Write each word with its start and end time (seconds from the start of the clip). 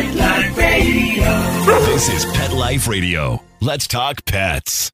Pet 0.00 0.14
Life 0.14 0.56
Radio. 0.56 1.84
This 1.84 2.08
is 2.08 2.24
Pet 2.32 2.52
Life 2.54 2.88
Radio. 2.88 3.42
Let's 3.60 3.86
talk 3.86 4.24
pets. 4.24 4.90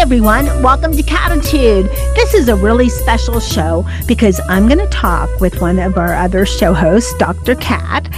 Everyone, 0.00 0.46
welcome 0.62 0.96
to 0.96 1.02
Cattitude. 1.02 1.84
This 2.14 2.32
is 2.32 2.48
a 2.48 2.56
really 2.56 2.88
special 2.88 3.38
show 3.38 3.86
because 4.08 4.40
I'm 4.48 4.66
going 4.66 4.78
to 4.78 4.86
talk 4.86 5.28
with 5.40 5.60
one 5.60 5.78
of 5.78 5.98
our 5.98 6.14
other 6.14 6.46
show 6.46 6.72
hosts, 6.72 7.12
Dr. 7.18 7.54
Kat. 7.56 8.10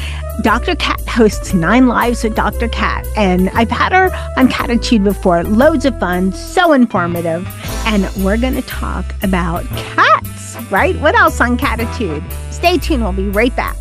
Dr. 0.43 0.77
Kat 0.77 1.01
hosts 1.09 1.53
Nine 1.53 1.89
Lives 1.89 2.23
with 2.23 2.37
Dr. 2.37 2.69
Kat, 2.69 3.05
and 3.17 3.51
I've 3.51 3.69
had 3.69 3.91
her 3.91 4.15
on 4.37 4.47
Cattitude 4.47 5.03
before. 5.03 5.43
Loads 5.43 5.85
of 5.85 5.99
fun, 5.99 6.33
so 6.33 6.73
informative. 6.73 7.45
And 7.85 8.09
we're 8.25 8.37
going 8.37 8.55
to 8.55 8.62
talk 8.62 9.05
about 9.25 9.67
cats, 9.71 10.57
right? 10.71 10.95
What 11.01 11.17
else 11.17 11.41
on 11.41 11.59
Cattitude? 11.59 12.23
Stay 12.53 12.79
tuned, 12.79 13.03
we'll 13.03 13.12
be 13.12 13.29
right 13.29 13.55
back. 13.57 13.77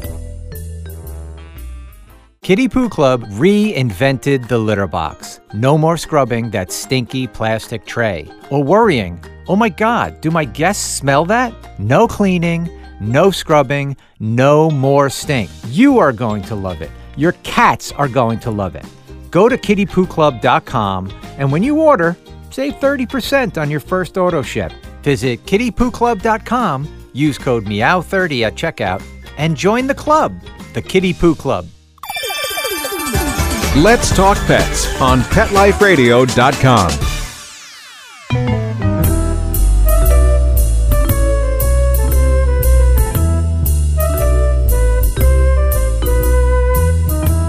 Kitty 2.43 2.67
Poo 2.67 2.89
Club 2.89 3.23
reinvented 3.33 4.47
the 4.47 4.57
litter 4.57 4.87
box. 4.87 5.39
No 5.53 5.77
more 5.77 5.95
scrubbing 5.95 6.49
that 6.49 6.71
stinky 6.71 7.27
plastic 7.27 7.85
tray. 7.85 8.27
Or 8.49 8.63
worrying, 8.63 9.23
oh 9.47 9.55
my 9.55 9.69
god, 9.69 10.21
do 10.21 10.31
my 10.31 10.45
guests 10.45 10.83
smell 10.83 11.23
that? 11.25 11.53
No 11.77 12.07
cleaning, 12.07 12.67
no 12.99 13.29
scrubbing, 13.29 13.95
no 14.19 14.71
more 14.71 15.07
stink. 15.07 15.51
You 15.67 15.99
are 15.99 16.11
going 16.11 16.41
to 16.43 16.55
love 16.55 16.81
it. 16.81 16.89
Your 17.15 17.33
cats 17.43 17.91
are 17.91 18.07
going 18.07 18.39
to 18.39 18.49
love 18.49 18.75
it. 18.75 18.87
Go 19.29 19.47
to 19.47 19.55
kittypooclub.com 19.55 21.11
and 21.37 21.51
when 21.51 21.61
you 21.61 21.79
order, 21.79 22.17
save 22.49 22.73
30% 22.73 23.61
on 23.61 23.69
your 23.69 23.79
first 23.79 24.17
auto 24.17 24.41
ship. 24.41 24.73
Visit 25.03 25.45
kittypooclub.com, 25.45 26.87
use 27.13 27.37
code 27.37 27.65
MEOW30 27.65 28.41
at 28.47 28.55
checkout, 28.55 29.03
and 29.37 29.55
join 29.55 29.85
the 29.85 29.93
club, 29.93 30.33
the 30.73 30.81
Kitty 30.81 31.13
Poo 31.13 31.35
Club. 31.35 31.67
Let's 33.77 34.13
Talk 34.13 34.37
Pets 34.47 34.99
on 34.99 35.21
PetLifeRadio.com. 35.21 36.89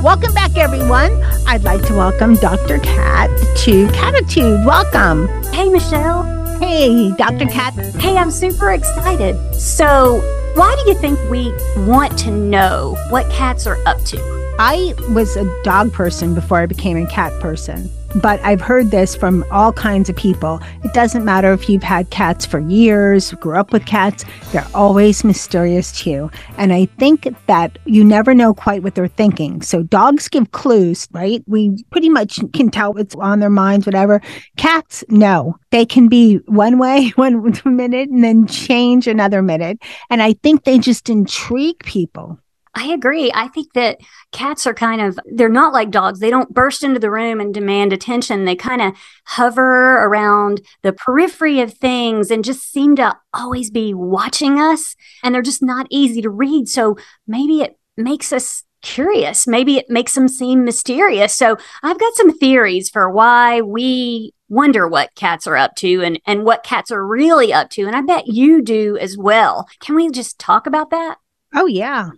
Welcome 0.05 0.33
back, 0.33 0.57
everyone. 0.57 1.21
I'd 1.49 1.65
like 1.65 1.85
to 1.87 1.95
welcome 1.95 2.37
Dr. 2.37 2.79
Kat 2.79 3.29
to 3.57 3.89
Cattitude. 3.89 4.65
Welcome. 4.65 5.27
Hey, 5.53 5.69
Michelle. 5.71 6.23
Hey, 6.61 7.11
Dr. 7.17 7.47
Kat. 7.47 7.75
Hey, 7.97 8.17
I'm 8.17 8.31
super 8.31 8.71
excited. 8.71 9.37
So, 9.57 10.21
why 10.55 10.81
do 10.85 10.89
you 10.89 10.97
think 10.99 11.19
we 11.29 11.53
want 11.79 12.17
to 12.21 12.31
know 12.31 12.97
what 13.11 13.29
cats 13.29 13.67
are 13.67 13.79
up 13.89 14.01
to? 14.05 14.42
I 14.65 14.95
was 15.13 15.37
a 15.37 15.63
dog 15.65 15.93
person 15.93 16.37
before 16.37 16.61
I 16.61 16.67
became 16.67 16.97
a 16.97 17.05
cat 17.09 17.33
person, 17.41 17.91
but 18.23 18.39
I've 18.45 18.61
heard 18.61 18.93
this 18.93 19.17
from 19.17 19.45
all 19.51 19.73
kinds 19.73 20.09
of 20.09 20.15
people. 20.15 20.61
It 20.85 20.93
doesn't 20.93 21.25
matter 21.25 21.53
if 21.53 21.69
you've 21.69 21.83
had 21.83 22.11
cats 22.11 22.47
for 22.47 22.61
years, 22.61 23.33
grew 23.33 23.57
up 23.57 23.73
with 23.73 23.87
cats, 23.87 24.25
they're 24.53 24.65
always 24.73 25.25
mysterious 25.25 25.91
to 26.03 26.11
you. 26.11 26.31
And 26.59 26.73
I 26.73 26.85
think 27.01 27.27
that 27.49 27.77
you 27.87 28.05
never 28.05 28.35
know 28.35 28.55
quite 28.55 28.85
what 28.85 28.95
they're 28.95 29.09
thinking. 29.09 29.63
So 29.63 29.83
dogs 29.83 30.29
give 30.29 30.53
clues, 30.53 31.09
right? 31.11 31.43
We 31.49 31.83
pretty 31.91 32.09
much 32.09 32.39
can 32.53 32.71
tell 32.71 32.95
what's 32.95 33.17
on 33.17 33.41
their 33.41 33.51
minds, 33.51 33.85
whatever. 33.85 34.23
Cats, 34.59 35.03
no. 35.09 35.59
They 35.73 35.85
can 35.85 36.07
be 36.07 36.37
one 36.47 36.79
way 36.79 37.09
one 37.17 37.53
minute 37.65 38.11
and 38.11 38.23
then 38.23 38.47
change 38.47 39.09
another 39.09 39.43
minute. 39.43 39.81
And 40.09 40.23
I 40.23 40.35
think 40.35 40.63
they 40.63 40.79
just 40.79 41.11
intrigue 41.11 41.81
people. 41.81 42.39
I 42.75 42.87
agree. 42.87 43.31
I 43.35 43.49
think 43.49 43.75
that 43.75 43.99
cats 44.33 44.67
are 44.67 44.73
kind 44.73 45.03
of, 45.03 45.19
they're 45.27 45.51
not 45.51 45.75
like 45.75 45.91
dogs. 45.91 46.21
They 46.21 46.31
don't 46.31 46.55
burst 46.55 46.83
into 46.83 46.99
the 46.99 47.11
room 47.11 47.39
and 47.39 47.53
demand 47.53 47.93
attention. 47.93 48.45
They 48.45 48.57
kind 48.57 48.81
of 48.81 48.95
hover 49.25 50.03
around 50.05 50.63
the 50.81 50.95
periphery 50.95 51.61
of 51.61 51.75
things 51.75 52.31
and 52.31 52.43
just 52.43 52.73
seem 52.73 52.97
to 52.97 53.15
always 53.35 53.71
be 53.71 53.93
watching 53.93 54.59
us. 54.59 54.97
And 55.23 55.35
they're 55.35 55.43
just 55.43 55.63
not 55.63 55.87
easy 55.91 56.23
to 56.23 56.31
read. 56.31 56.67
So 56.67 56.97
maybe 57.27 57.61
it 57.61 57.79
makes 57.99 58.33
us 58.33 58.65
curious. 58.81 59.47
Maybe 59.47 59.77
it 59.77 59.91
makes 59.91 60.15
them 60.15 60.27
seem 60.27 60.65
mysterious. 60.65 61.35
So 61.35 61.59
I've 61.83 62.01
got 62.01 62.15
some 62.15 62.37
theories 62.39 62.89
for 62.89 63.11
why 63.11 63.61
we 63.61 64.33
wonder 64.49 64.89
what 64.89 65.15
cats 65.15 65.47
are 65.47 65.57
up 65.57 65.77
to 65.77 66.03
and, 66.03 66.21
and 66.27 66.45
what 66.45 66.65
cats 66.65 66.91
are 66.91 67.07
really 67.07 67.53
up 67.53 67.69
to. 67.71 67.87
And 67.87 67.95
I 67.95 68.01
bet 68.01 68.29
you 68.29 68.63
do 68.63 68.97
as 68.99 69.17
well. 69.17 69.69
Can 69.81 69.95
we 69.95 70.11
just 70.11 70.39
talk 70.39 70.67
about 70.67 70.91
that? 70.91 71.19
Oh, 71.55 71.67
yeah. 71.67 72.11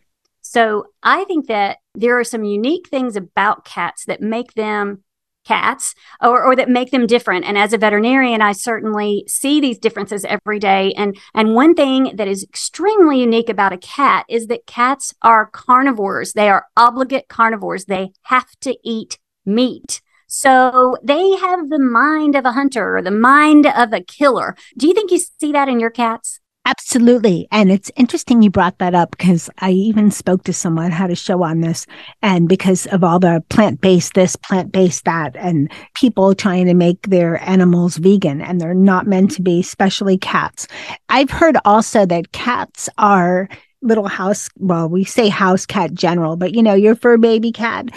So 0.54 0.84
I 1.02 1.24
think 1.24 1.48
that 1.48 1.78
there 1.96 2.16
are 2.16 2.22
some 2.22 2.44
unique 2.44 2.88
things 2.88 3.16
about 3.16 3.64
cats 3.64 4.04
that 4.04 4.20
make 4.20 4.54
them 4.54 5.02
cats 5.44 5.96
or, 6.22 6.44
or 6.44 6.54
that 6.54 6.68
make 6.68 6.92
them 6.92 7.08
different. 7.08 7.44
And 7.44 7.58
as 7.58 7.72
a 7.72 7.78
veterinarian, 7.78 8.40
I 8.40 8.52
certainly 8.52 9.24
see 9.26 9.60
these 9.60 9.80
differences 9.80 10.24
every 10.24 10.60
day. 10.60 10.92
And, 10.96 11.18
and 11.34 11.56
one 11.56 11.74
thing 11.74 12.14
that 12.14 12.28
is 12.28 12.44
extremely 12.44 13.18
unique 13.18 13.48
about 13.48 13.72
a 13.72 13.78
cat 13.78 14.26
is 14.28 14.46
that 14.46 14.64
cats 14.64 15.12
are 15.22 15.50
carnivores. 15.50 16.34
They 16.34 16.48
are 16.48 16.66
obligate 16.76 17.26
carnivores. 17.26 17.86
They 17.86 18.12
have 18.22 18.46
to 18.60 18.76
eat 18.84 19.18
meat. 19.44 20.02
So 20.28 20.96
they 21.02 21.32
have 21.32 21.68
the 21.68 21.80
mind 21.80 22.36
of 22.36 22.44
a 22.44 22.52
hunter 22.52 22.96
or 22.96 23.02
the 23.02 23.10
mind 23.10 23.66
of 23.66 23.92
a 23.92 24.00
killer. 24.00 24.54
Do 24.78 24.86
you 24.86 24.94
think 24.94 25.10
you 25.10 25.18
see 25.18 25.50
that 25.50 25.68
in 25.68 25.80
your 25.80 25.90
cats? 25.90 26.38
Absolutely. 26.66 27.46
And 27.52 27.70
it's 27.70 27.90
interesting 27.94 28.40
you 28.40 28.50
brought 28.50 28.78
that 28.78 28.94
up 28.94 29.10
because 29.10 29.50
I 29.58 29.72
even 29.72 30.10
spoke 30.10 30.44
to 30.44 30.52
someone, 30.54 30.90
had 30.90 31.10
a 31.10 31.14
show 31.14 31.42
on 31.42 31.60
this, 31.60 31.86
and 32.22 32.48
because 32.48 32.86
of 32.86 33.04
all 33.04 33.18
the 33.18 33.44
plant 33.50 33.82
based 33.82 34.14
this, 34.14 34.34
plant 34.34 34.72
based 34.72 35.04
that, 35.04 35.36
and 35.36 35.70
people 35.94 36.34
trying 36.34 36.64
to 36.66 36.74
make 36.74 37.08
their 37.08 37.42
animals 37.46 37.98
vegan 37.98 38.40
and 38.40 38.60
they're 38.60 38.72
not 38.72 39.06
meant 39.06 39.32
to 39.32 39.42
be, 39.42 39.60
especially 39.60 40.16
cats. 40.16 40.66
I've 41.10 41.30
heard 41.30 41.58
also 41.66 42.06
that 42.06 42.32
cats 42.32 42.88
are 42.96 43.46
little 43.82 44.08
house, 44.08 44.48
well, 44.56 44.88
we 44.88 45.04
say 45.04 45.28
house 45.28 45.66
cat 45.66 45.92
general, 45.92 46.36
but 46.36 46.54
you 46.54 46.62
know, 46.62 46.74
your 46.74 46.94
fur 46.94 47.18
baby 47.18 47.52
cat 47.52 47.90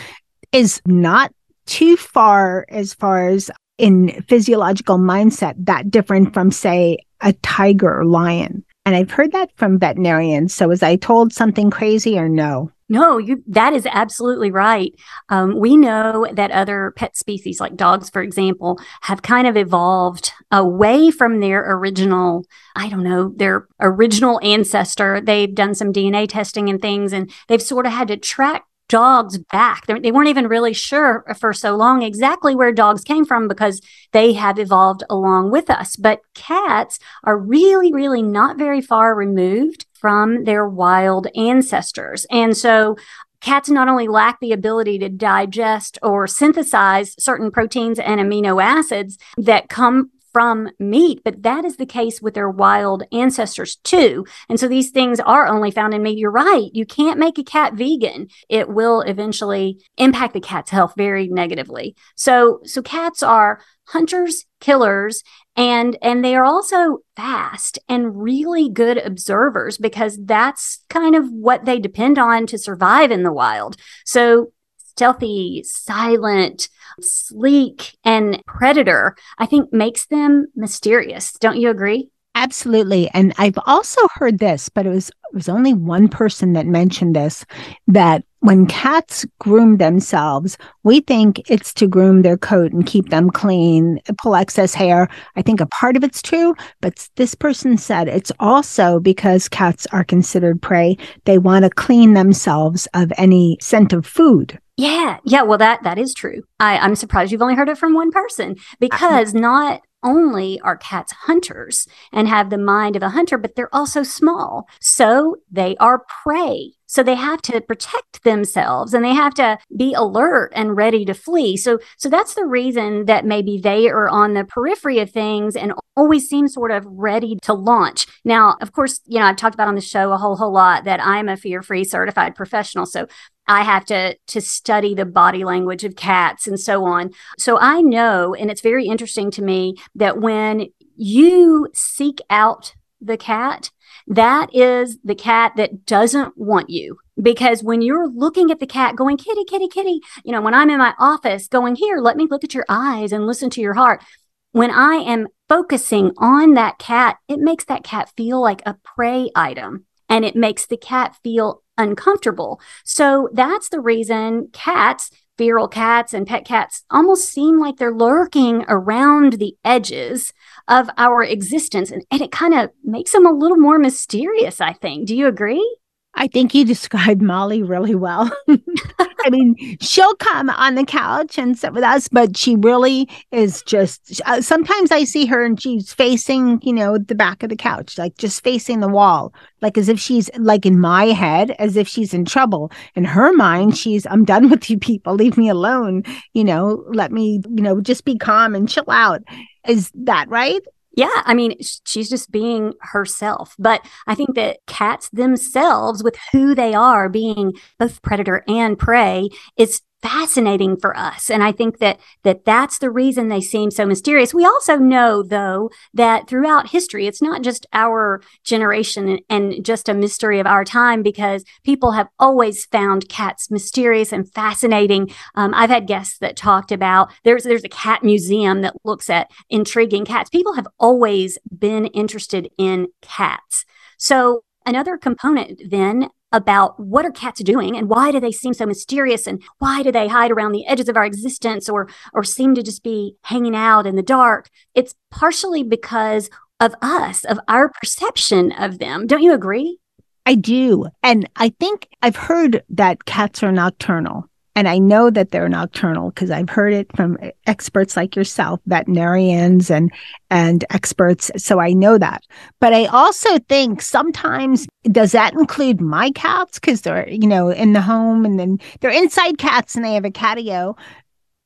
is 0.51 0.81
not 0.85 1.31
too 1.67 1.95
far 1.95 2.65
as 2.67 2.93
far 2.93 3.29
as 3.29 3.49
in 3.77 4.23
physiological 4.27 4.97
mindset 4.97 5.53
that 5.65 5.91
different 5.91 6.33
from 6.33 6.51
say 6.51 6.97
a 7.21 7.33
tiger 7.33 7.99
or 7.99 8.05
lion. 8.05 8.63
And 8.85 8.95
I've 8.95 9.11
heard 9.11 9.33
that 9.33 9.51
from 9.57 9.79
veterinarians. 9.79 10.53
So 10.53 10.69
was 10.69 10.81
I 10.81 10.95
told 10.95 11.33
something 11.33 11.69
crazy 11.69 12.17
or 12.17 12.29
no? 12.29 12.71
No, 12.89 13.17
you 13.17 13.43
that 13.47 13.73
is 13.73 13.85
absolutely 13.85 14.49
right. 14.49 14.93
Um, 15.27 15.59
we 15.59 15.75
know 15.75 16.25
that 16.31 16.51
other 16.51 16.93
pet 16.95 17.17
species, 17.17 17.59
like 17.59 17.75
dogs, 17.75 18.09
for 18.09 18.21
example, 18.21 18.79
have 19.01 19.21
kind 19.21 19.45
of 19.45 19.57
evolved 19.57 20.31
away 20.51 21.11
from 21.11 21.41
their 21.41 21.69
original, 21.69 22.45
I 22.77 22.87
don't 22.87 23.03
know, 23.03 23.33
their 23.35 23.67
original 23.81 24.39
ancestor. 24.41 25.19
They've 25.19 25.53
done 25.53 25.75
some 25.75 25.91
DNA 25.91 26.29
testing 26.29 26.69
and 26.69 26.81
things, 26.81 27.11
and 27.11 27.29
they've 27.49 27.61
sort 27.61 27.85
of 27.85 27.91
had 27.91 28.07
to 28.07 28.15
track 28.15 28.63
dogs 28.89 29.37
back. 29.37 29.85
They're, 29.85 29.99
they 29.99 30.11
were 30.11 30.23
not 30.23 30.29
even 30.29 30.47
really 30.47 30.73
sure 30.73 31.25
for 31.39 31.53
so 31.53 31.75
long 31.75 32.01
exactly 32.01 32.55
where 32.55 32.71
dogs 32.71 33.03
came 33.03 33.25
from 33.25 33.47
because 33.47 33.81
they 34.11 34.33
have 34.33 34.59
evolved 34.59 35.03
along 35.09 35.51
with 35.51 35.69
us. 35.69 35.95
But 35.95 36.21
cats 36.33 36.99
are 37.23 37.37
really, 37.37 37.93
really 37.93 38.21
not 38.21 38.57
very 38.57 38.81
far 38.81 39.15
removed 39.15 39.85
from 39.93 40.43
their 40.43 40.67
wild 40.67 41.27
ancestors. 41.35 42.25
And 42.29 42.55
so 42.55 42.97
cats 43.41 43.69
not 43.69 43.87
only 43.87 44.07
lack 44.07 44.39
the 44.39 44.51
ability 44.51 44.99
to 44.99 45.09
digest 45.09 45.97
or 46.01 46.27
synthesize 46.27 47.15
certain 47.21 47.51
proteins 47.51 47.99
and 47.99 48.19
amino 48.19 48.61
acids 48.63 49.17
that 49.37 49.69
come 49.69 50.11
from 50.37 50.69
meat, 50.77 51.19
but 51.25 51.41
that 51.41 51.65
is 51.65 51.77
the 51.77 51.85
case 51.87 52.21
with 52.21 52.35
their 52.35 52.47
wild 52.47 53.01
ancestors 53.11 53.77
too. 53.77 54.23
And 54.47 54.59
so 54.59 54.67
these 54.67 54.91
things 54.91 55.19
are 55.19 55.47
only 55.47 55.71
found 55.71 55.95
in 55.95 56.03
meat. 56.03 56.19
You're 56.19 56.29
right. 56.29 56.69
You 56.73 56.85
can't 56.85 57.17
make 57.17 57.39
a 57.39 57.43
cat 57.43 57.73
vegan. 57.73 58.27
It 58.47 58.69
will 58.69 59.01
eventually 59.01 59.79
impact 59.97 60.35
the 60.35 60.39
cat's 60.39 60.69
health 60.69 60.93
very 60.95 61.27
negatively. 61.27 61.95
So, 62.15 62.59
so 62.65 62.83
cats 62.83 63.23
are 63.23 63.61
hunters, 63.87 64.45
killers, 64.59 65.23
and 65.55 65.97
and 66.03 66.23
they 66.23 66.35
are 66.35 66.45
also 66.45 66.99
fast 67.15 67.79
and 67.89 68.21
really 68.21 68.69
good 68.69 68.99
observers 68.99 69.79
because 69.79 70.19
that's 70.23 70.85
kind 70.87 71.15
of 71.15 71.31
what 71.31 71.65
they 71.65 71.79
depend 71.79 72.19
on 72.19 72.45
to 72.45 72.59
survive 72.59 73.09
in 73.09 73.23
the 73.23 73.33
wild. 73.33 73.75
So 74.05 74.51
stealthy, 74.97 75.61
silent, 75.63 76.69
sleek, 76.99 77.95
and 78.03 78.41
predator, 78.47 79.15
I 79.37 79.45
think 79.45 79.71
makes 79.71 80.07
them 80.07 80.47
mysterious. 80.55 81.33
Don't 81.33 81.59
you 81.59 81.69
agree? 81.69 82.09
Absolutely. 82.37 83.09
And 83.15 83.33
I've 83.39 83.57
also 83.65 83.99
heard 84.13 84.37
this, 84.37 84.69
but 84.69 84.85
it 84.85 84.89
was 84.89 85.09
it 85.09 85.33
was 85.33 85.49
only 85.49 85.73
one 85.73 86.07
person 86.07 86.53
that 86.53 86.67
mentioned 86.67 87.15
this 87.15 87.43
that 87.87 88.23
when 88.41 88.67
cats 88.67 89.25
groom 89.39 89.77
themselves, 89.77 90.55
we 90.83 90.99
think 90.99 91.41
it's 91.49 91.73
to 91.73 91.87
groom 91.87 92.21
their 92.21 92.37
coat 92.37 92.71
and 92.71 92.85
keep 92.85 93.09
them 93.09 93.31
clean, 93.31 93.99
pull 94.21 94.35
excess 94.35 94.75
hair. 94.75 95.09
I 95.35 95.41
think 95.41 95.59
a 95.59 95.65
part 95.65 95.97
of 95.97 96.03
it's 96.03 96.21
true, 96.21 96.53
but 96.79 97.09
this 97.15 97.33
person 97.33 97.75
said 97.75 98.07
it's 98.07 98.31
also 98.39 98.99
because 98.99 99.49
cats 99.49 99.87
are 99.91 100.03
considered 100.03 100.61
prey. 100.61 100.95
They 101.25 101.39
want 101.39 101.63
to 101.63 101.71
clean 101.71 102.13
themselves 102.13 102.87
of 102.93 103.11
any 103.17 103.57
scent 103.61 103.93
of 103.93 104.05
food. 104.05 104.59
Yeah, 104.77 105.17
yeah. 105.25 105.41
Well, 105.41 105.57
that 105.57 105.81
that 105.81 105.97
is 105.97 106.13
true. 106.13 106.43
I, 106.59 106.77
I'm 106.77 106.95
surprised 106.95 107.31
you've 107.31 107.41
only 107.41 107.55
heard 107.55 107.67
it 107.67 107.79
from 107.79 107.95
one 107.95 108.11
person 108.11 108.57
because 108.79 109.33
not 109.33 109.81
only 110.03 110.59
are 110.61 110.77
cats 110.77 111.11
hunters 111.11 111.87
and 112.11 112.27
have 112.27 112.49
the 112.49 112.57
mind 112.57 112.95
of 112.95 113.03
a 113.03 113.09
hunter, 113.09 113.37
but 113.37 113.55
they're 113.55 113.73
also 113.73 114.03
small. 114.03 114.67
So 114.79 115.37
they 115.51 115.75
are 115.77 116.05
prey. 116.23 116.73
So 116.89 117.03
they 117.03 117.15
have 117.15 117.41
to 117.43 117.59
protect 117.59 118.23
themselves 118.23 118.93
and 118.93 119.03
they 119.03 119.13
have 119.13 119.33
to 119.35 119.57
be 119.75 119.93
alert 119.93 120.53
and 120.55 120.77
ready 120.77 121.03
to 121.05 121.13
flee. 121.13 121.57
So, 121.57 121.79
so 121.97 122.09
that's 122.09 122.33
the 122.33 122.45
reason 122.45 123.05
that 123.05 123.25
maybe 123.25 123.59
they 123.61 123.89
are 123.89 124.07
on 124.07 124.33
the 124.33 124.45
periphery 124.45 124.99
of 124.99 125.11
things 125.11 125.57
and 125.57 125.73
always 125.97 126.29
seem 126.29 126.47
sort 126.47 126.71
of 126.71 126.85
ready 126.85 127.37
to 127.41 127.53
launch. 127.53 128.07
Now, 128.23 128.55
of 128.61 128.71
course, 128.71 129.01
you 129.05 129.19
know, 129.19 129.25
I've 129.25 129.35
talked 129.35 129.55
about 129.55 129.67
on 129.67 129.75
the 129.75 129.81
show 129.81 130.13
a 130.13 130.17
whole, 130.17 130.37
whole 130.37 130.53
lot 130.53 130.85
that 130.85 131.03
I'm 131.03 131.27
a 131.27 131.35
fear 131.35 131.61
free 131.61 131.83
certified 131.83 132.35
professional. 132.35 132.85
So 132.85 133.07
I 133.47 133.63
have 133.63 133.85
to 133.85 134.15
to 134.15 134.41
study 134.41 134.93
the 134.93 135.05
body 135.05 135.43
language 135.43 135.83
of 135.83 135.95
cats 135.95 136.47
and 136.47 136.59
so 136.59 136.85
on. 136.85 137.11
So 137.37 137.57
I 137.59 137.81
know 137.81 138.33
and 138.33 138.51
it's 138.51 138.61
very 138.61 138.85
interesting 138.85 139.31
to 139.31 139.41
me 139.41 139.75
that 139.95 140.19
when 140.19 140.67
you 140.95 141.69
seek 141.73 142.19
out 142.29 142.73
the 142.99 143.17
cat, 143.17 143.71
that 144.07 144.53
is 144.53 144.97
the 145.03 145.15
cat 145.15 145.53
that 145.57 145.85
doesn't 145.85 146.37
want 146.37 146.69
you. 146.69 146.97
Because 147.21 147.63
when 147.63 147.81
you're 147.81 148.07
looking 148.07 148.51
at 148.51 148.59
the 148.59 148.67
cat 148.67 148.95
going, 148.95 149.17
kitty, 149.17 149.43
kitty, 149.43 149.67
kitty, 149.67 150.01
you 150.23 150.31
know, 150.31 150.41
when 150.41 150.53
I'm 150.53 150.69
in 150.69 150.77
my 150.77 150.93
office 150.99 151.47
going, 151.47 151.75
here, 151.75 151.99
let 151.99 152.15
me 152.15 152.27
look 152.29 152.43
at 152.43 152.53
your 152.53 152.65
eyes 152.69 153.11
and 153.11 153.25
listen 153.25 153.49
to 153.51 153.61
your 153.61 153.73
heart. 153.73 154.03
When 154.51 154.71
I 154.71 154.95
am 154.95 155.27
focusing 155.49 156.11
on 156.17 156.53
that 156.53 156.79
cat, 156.79 157.17
it 157.27 157.39
makes 157.39 157.65
that 157.65 157.83
cat 157.83 158.11
feel 158.15 158.41
like 158.41 158.61
a 158.65 158.77
prey 158.83 159.29
item 159.35 159.85
and 160.09 160.25
it 160.25 160.35
makes 160.35 160.65
the 160.65 160.77
cat 160.77 161.15
feel 161.23 161.63
uncomfortable. 161.77 162.59
So 162.83 163.29
that's 163.33 163.69
the 163.69 163.79
reason 163.79 164.49
cats, 164.53 165.11
feral 165.37 165.67
cats 165.67 166.13
and 166.13 166.25
pet 166.25 166.45
cats 166.45 166.83
almost 166.89 167.29
seem 167.29 167.59
like 167.59 167.77
they're 167.77 167.93
lurking 167.93 168.65
around 168.67 169.33
the 169.33 169.55
edges 169.63 170.33
of 170.67 170.89
our 170.97 171.23
existence. 171.23 171.91
And, 171.91 172.03
and 172.09 172.21
it 172.21 172.31
kind 172.31 172.53
of 172.53 172.71
makes 172.83 173.11
them 173.11 173.25
a 173.25 173.31
little 173.31 173.57
more 173.57 173.77
mysterious, 173.77 174.59
I 174.59 174.73
think. 174.73 175.07
Do 175.07 175.15
you 175.15 175.27
agree? 175.27 175.77
I 176.17 176.27
think 176.27 176.55
you 176.55 176.65
described 176.65 177.21
Molly 177.21 177.61
really 177.61 177.93
well. 177.93 178.31
I 178.49 179.29
mean, 179.29 179.77
she'll 179.79 180.15
come 180.15 180.49
on 180.49 180.73
the 180.73 180.83
couch 180.83 181.37
and 181.37 181.57
sit 181.57 181.73
with 181.73 181.83
us, 181.83 182.07
but 182.07 182.35
she 182.35 182.55
really 182.55 183.07
is 183.31 183.61
just. 183.63 184.19
Uh, 184.25 184.41
sometimes 184.41 184.91
I 184.91 185.03
see 185.03 185.27
her 185.27 185.43
and 185.43 185.61
she's 185.61 185.93
facing, 185.93 186.59
you 186.63 186.73
know, 186.73 186.97
the 186.97 187.13
back 187.13 187.43
of 187.43 187.49
the 187.49 187.55
couch, 187.55 187.97
like 187.99 188.17
just 188.17 188.43
facing 188.43 188.79
the 188.79 188.87
wall, 188.87 189.31
like 189.61 189.77
as 189.77 189.89
if 189.89 189.99
she's 189.99 190.29
like 190.39 190.65
in 190.65 190.79
my 190.79 191.05
head, 191.05 191.51
as 191.59 191.75
if 191.77 191.87
she's 191.87 192.13
in 192.15 192.25
trouble. 192.25 192.71
In 192.95 193.05
her 193.05 193.31
mind, 193.33 193.77
she's, 193.77 194.07
I'm 194.07 194.25
done 194.25 194.49
with 194.49 194.69
you 194.71 194.79
people. 194.79 195.13
Leave 195.13 195.37
me 195.37 195.49
alone. 195.49 196.03
You 196.33 196.43
know, 196.43 196.83
let 196.87 197.11
me, 197.11 197.41
you 197.47 197.61
know, 197.61 197.79
just 197.79 198.05
be 198.05 198.17
calm 198.17 198.55
and 198.55 198.67
chill 198.67 198.89
out. 198.89 199.21
Is 199.67 199.91
that 199.93 200.29
right? 200.29 200.61
Yeah, 200.97 201.21
I 201.25 201.35
mean, 201.35 201.55
she's 201.85 202.09
just 202.09 202.31
being 202.31 202.73
herself. 202.81 203.55
But 203.59 203.85
I 204.07 204.15
think 204.15 204.33
that 204.33 204.57
cats 204.65 205.09
themselves, 205.09 206.03
with 206.03 206.17
who 206.31 206.55
they 206.55 206.73
are, 206.73 207.07
being 207.07 207.53
both 207.77 208.01
predator 208.01 208.43
and 208.47 208.79
prey, 208.79 209.29
is 209.57 209.79
fascinating 210.01 210.77
for 210.77 210.95
us. 210.95 211.29
And 211.29 211.43
i 211.43 211.51
think 211.51 211.79
that 211.79 211.99
that 212.23 212.45
that's 212.45 212.77
the 212.79 212.91
reason 212.91 213.27
they 213.27 213.41
seem 213.41 213.71
so 213.71 213.85
mysterious. 213.85 214.33
We 214.33 214.45
also 214.45 214.77
know 214.77 215.23
though 215.23 215.69
that 215.93 216.27
throughout 216.27 216.69
history 216.69 217.07
it's 217.07 217.21
not 217.21 217.41
just 217.41 217.65
our 217.73 218.21
generation 218.43 219.19
and 219.29 219.63
just 219.65 219.89
a 219.89 219.93
mystery 219.93 220.39
of 220.39 220.47
our 220.47 220.63
time 220.63 221.03
because 221.03 221.43
people 221.63 221.91
have 221.91 222.07
always 222.19 222.65
found 222.65 223.09
cats 223.09 223.49
mysterious 223.49 224.11
and 224.11 224.31
fascinating. 224.33 225.09
Um, 225.35 225.53
i've 225.53 225.69
had 225.69 225.87
guests 225.87 226.17
that 226.19 226.35
talked 226.35 226.71
about 226.71 227.11
there's 227.23 227.43
there's 227.43 227.63
a 227.63 227.69
cat 227.69 228.03
museum 228.03 228.61
that 228.61 228.75
looks 228.83 229.09
at 229.09 229.31
intriguing 229.49 230.05
cats. 230.05 230.29
People 230.29 230.53
have 230.53 230.67
always 230.79 231.37
been 231.57 231.87
interested 231.87 232.49
in 232.57 232.87
cats. 233.01 233.65
So 233.97 234.43
Another 234.67 234.97
component 234.97 235.61
then 235.69 236.09
about 236.31 236.79
what 236.79 237.05
are 237.05 237.11
cats 237.11 237.41
doing 237.41 237.77
and 237.77 237.89
why 237.89 238.11
do 238.11 238.19
they 238.19 238.31
seem 238.31 238.53
so 238.53 238.65
mysterious 238.65 239.27
and 239.27 239.41
why 239.59 239.81
do 239.81 239.91
they 239.91 240.07
hide 240.07 240.31
around 240.31 240.51
the 240.51 240.65
edges 240.67 240.89
of 240.89 240.97
our 240.97 241.05
existence 241.05 241.69
or 241.69 241.87
or 242.13 242.23
seem 242.23 242.53
to 242.55 242.63
just 242.63 242.83
be 242.83 243.15
hanging 243.23 243.55
out 243.55 243.87
in 243.87 243.95
the 243.95 244.03
dark? 244.03 244.49
It's 244.75 244.93
partially 245.09 245.63
because 245.63 246.29
of 246.59 246.75
us 246.81 247.23
of 247.23 247.39
our 247.47 247.69
perception 247.69 248.51
of 248.51 248.79
them. 248.79 249.07
Don't 249.07 249.23
you 249.23 249.33
agree? 249.33 249.79
I 250.25 250.35
do. 250.35 250.87
And 251.03 251.29
i 251.37 251.49
think 251.59 251.87
i've 252.01 252.17
heard 252.17 252.63
that 252.69 253.05
cats 253.05 253.43
are 253.43 253.51
nocturnal 253.51 254.27
and 254.57 254.67
I 254.67 254.79
know 254.79 255.11
that 255.11 255.29
they're 255.29 255.47
nocturnal 255.47 256.09
because 256.09 256.31
I've 256.31 256.49
heard 256.49 256.73
it 256.73 256.87
from 256.95 257.15
eh, 257.21 257.29
experts 257.45 257.95
like 257.95 258.15
yourself, 258.15 258.59
veterinarians 258.65 259.69
and 259.69 259.91
and 260.31 260.65
experts. 260.71 261.29
So 261.37 261.59
I 261.59 261.73
know 261.73 261.99
that. 261.99 262.23
But 262.59 262.73
I 262.73 262.87
also 262.87 263.37
think 263.37 263.83
sometimes 263.83 264.65
does 264.91 265.11
that 265.11 265.33
include 265.33 265.79
my 265.79 266.09
cats 266.09 266.57
because 266.57 266.81
they're 266.81 267.07
you 267.07 267.27
know 267.27 267.49
in 267.51 267.73
the 267.73 267.81
home 267.81 268.25
and 268.25 268.39
then 268.39 268.57
they're 268.79 268.89
inside 268.89 269.37
cats 269.37 269.75
and 269.75 269.85
they 269.85 269.93
have 269.93 270.05
a 270.05 270.09
catio. 270.09 270.75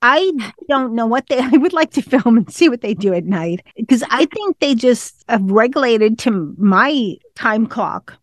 I 0.01 0.31
don't 0.69 0.95
know 0.95 1.05
what 1.05 1.27
they. 1.27 1.39
I 1.41 1.57
would 1.57 1.73
like 1.73 1.91
to 1.91 2.01
film 2.01 2.37
and 2.37 2.49
see 2.49 2.69
what 2.69 2.79
they 2.79 2.93
do 2.93 3.13
at 3.13 3.25
night 3.25 3.65
because 3.75 4.05
I 4.09 4.25
think 4.25 4.57
they 4.59 4.73
just 4.73 5.25
have 5.27 5.51
regulated 5.51 6.17
to 6.19 6.55
my 6.57 7.17
time 7.35 7.67
clock. 7.67 8.20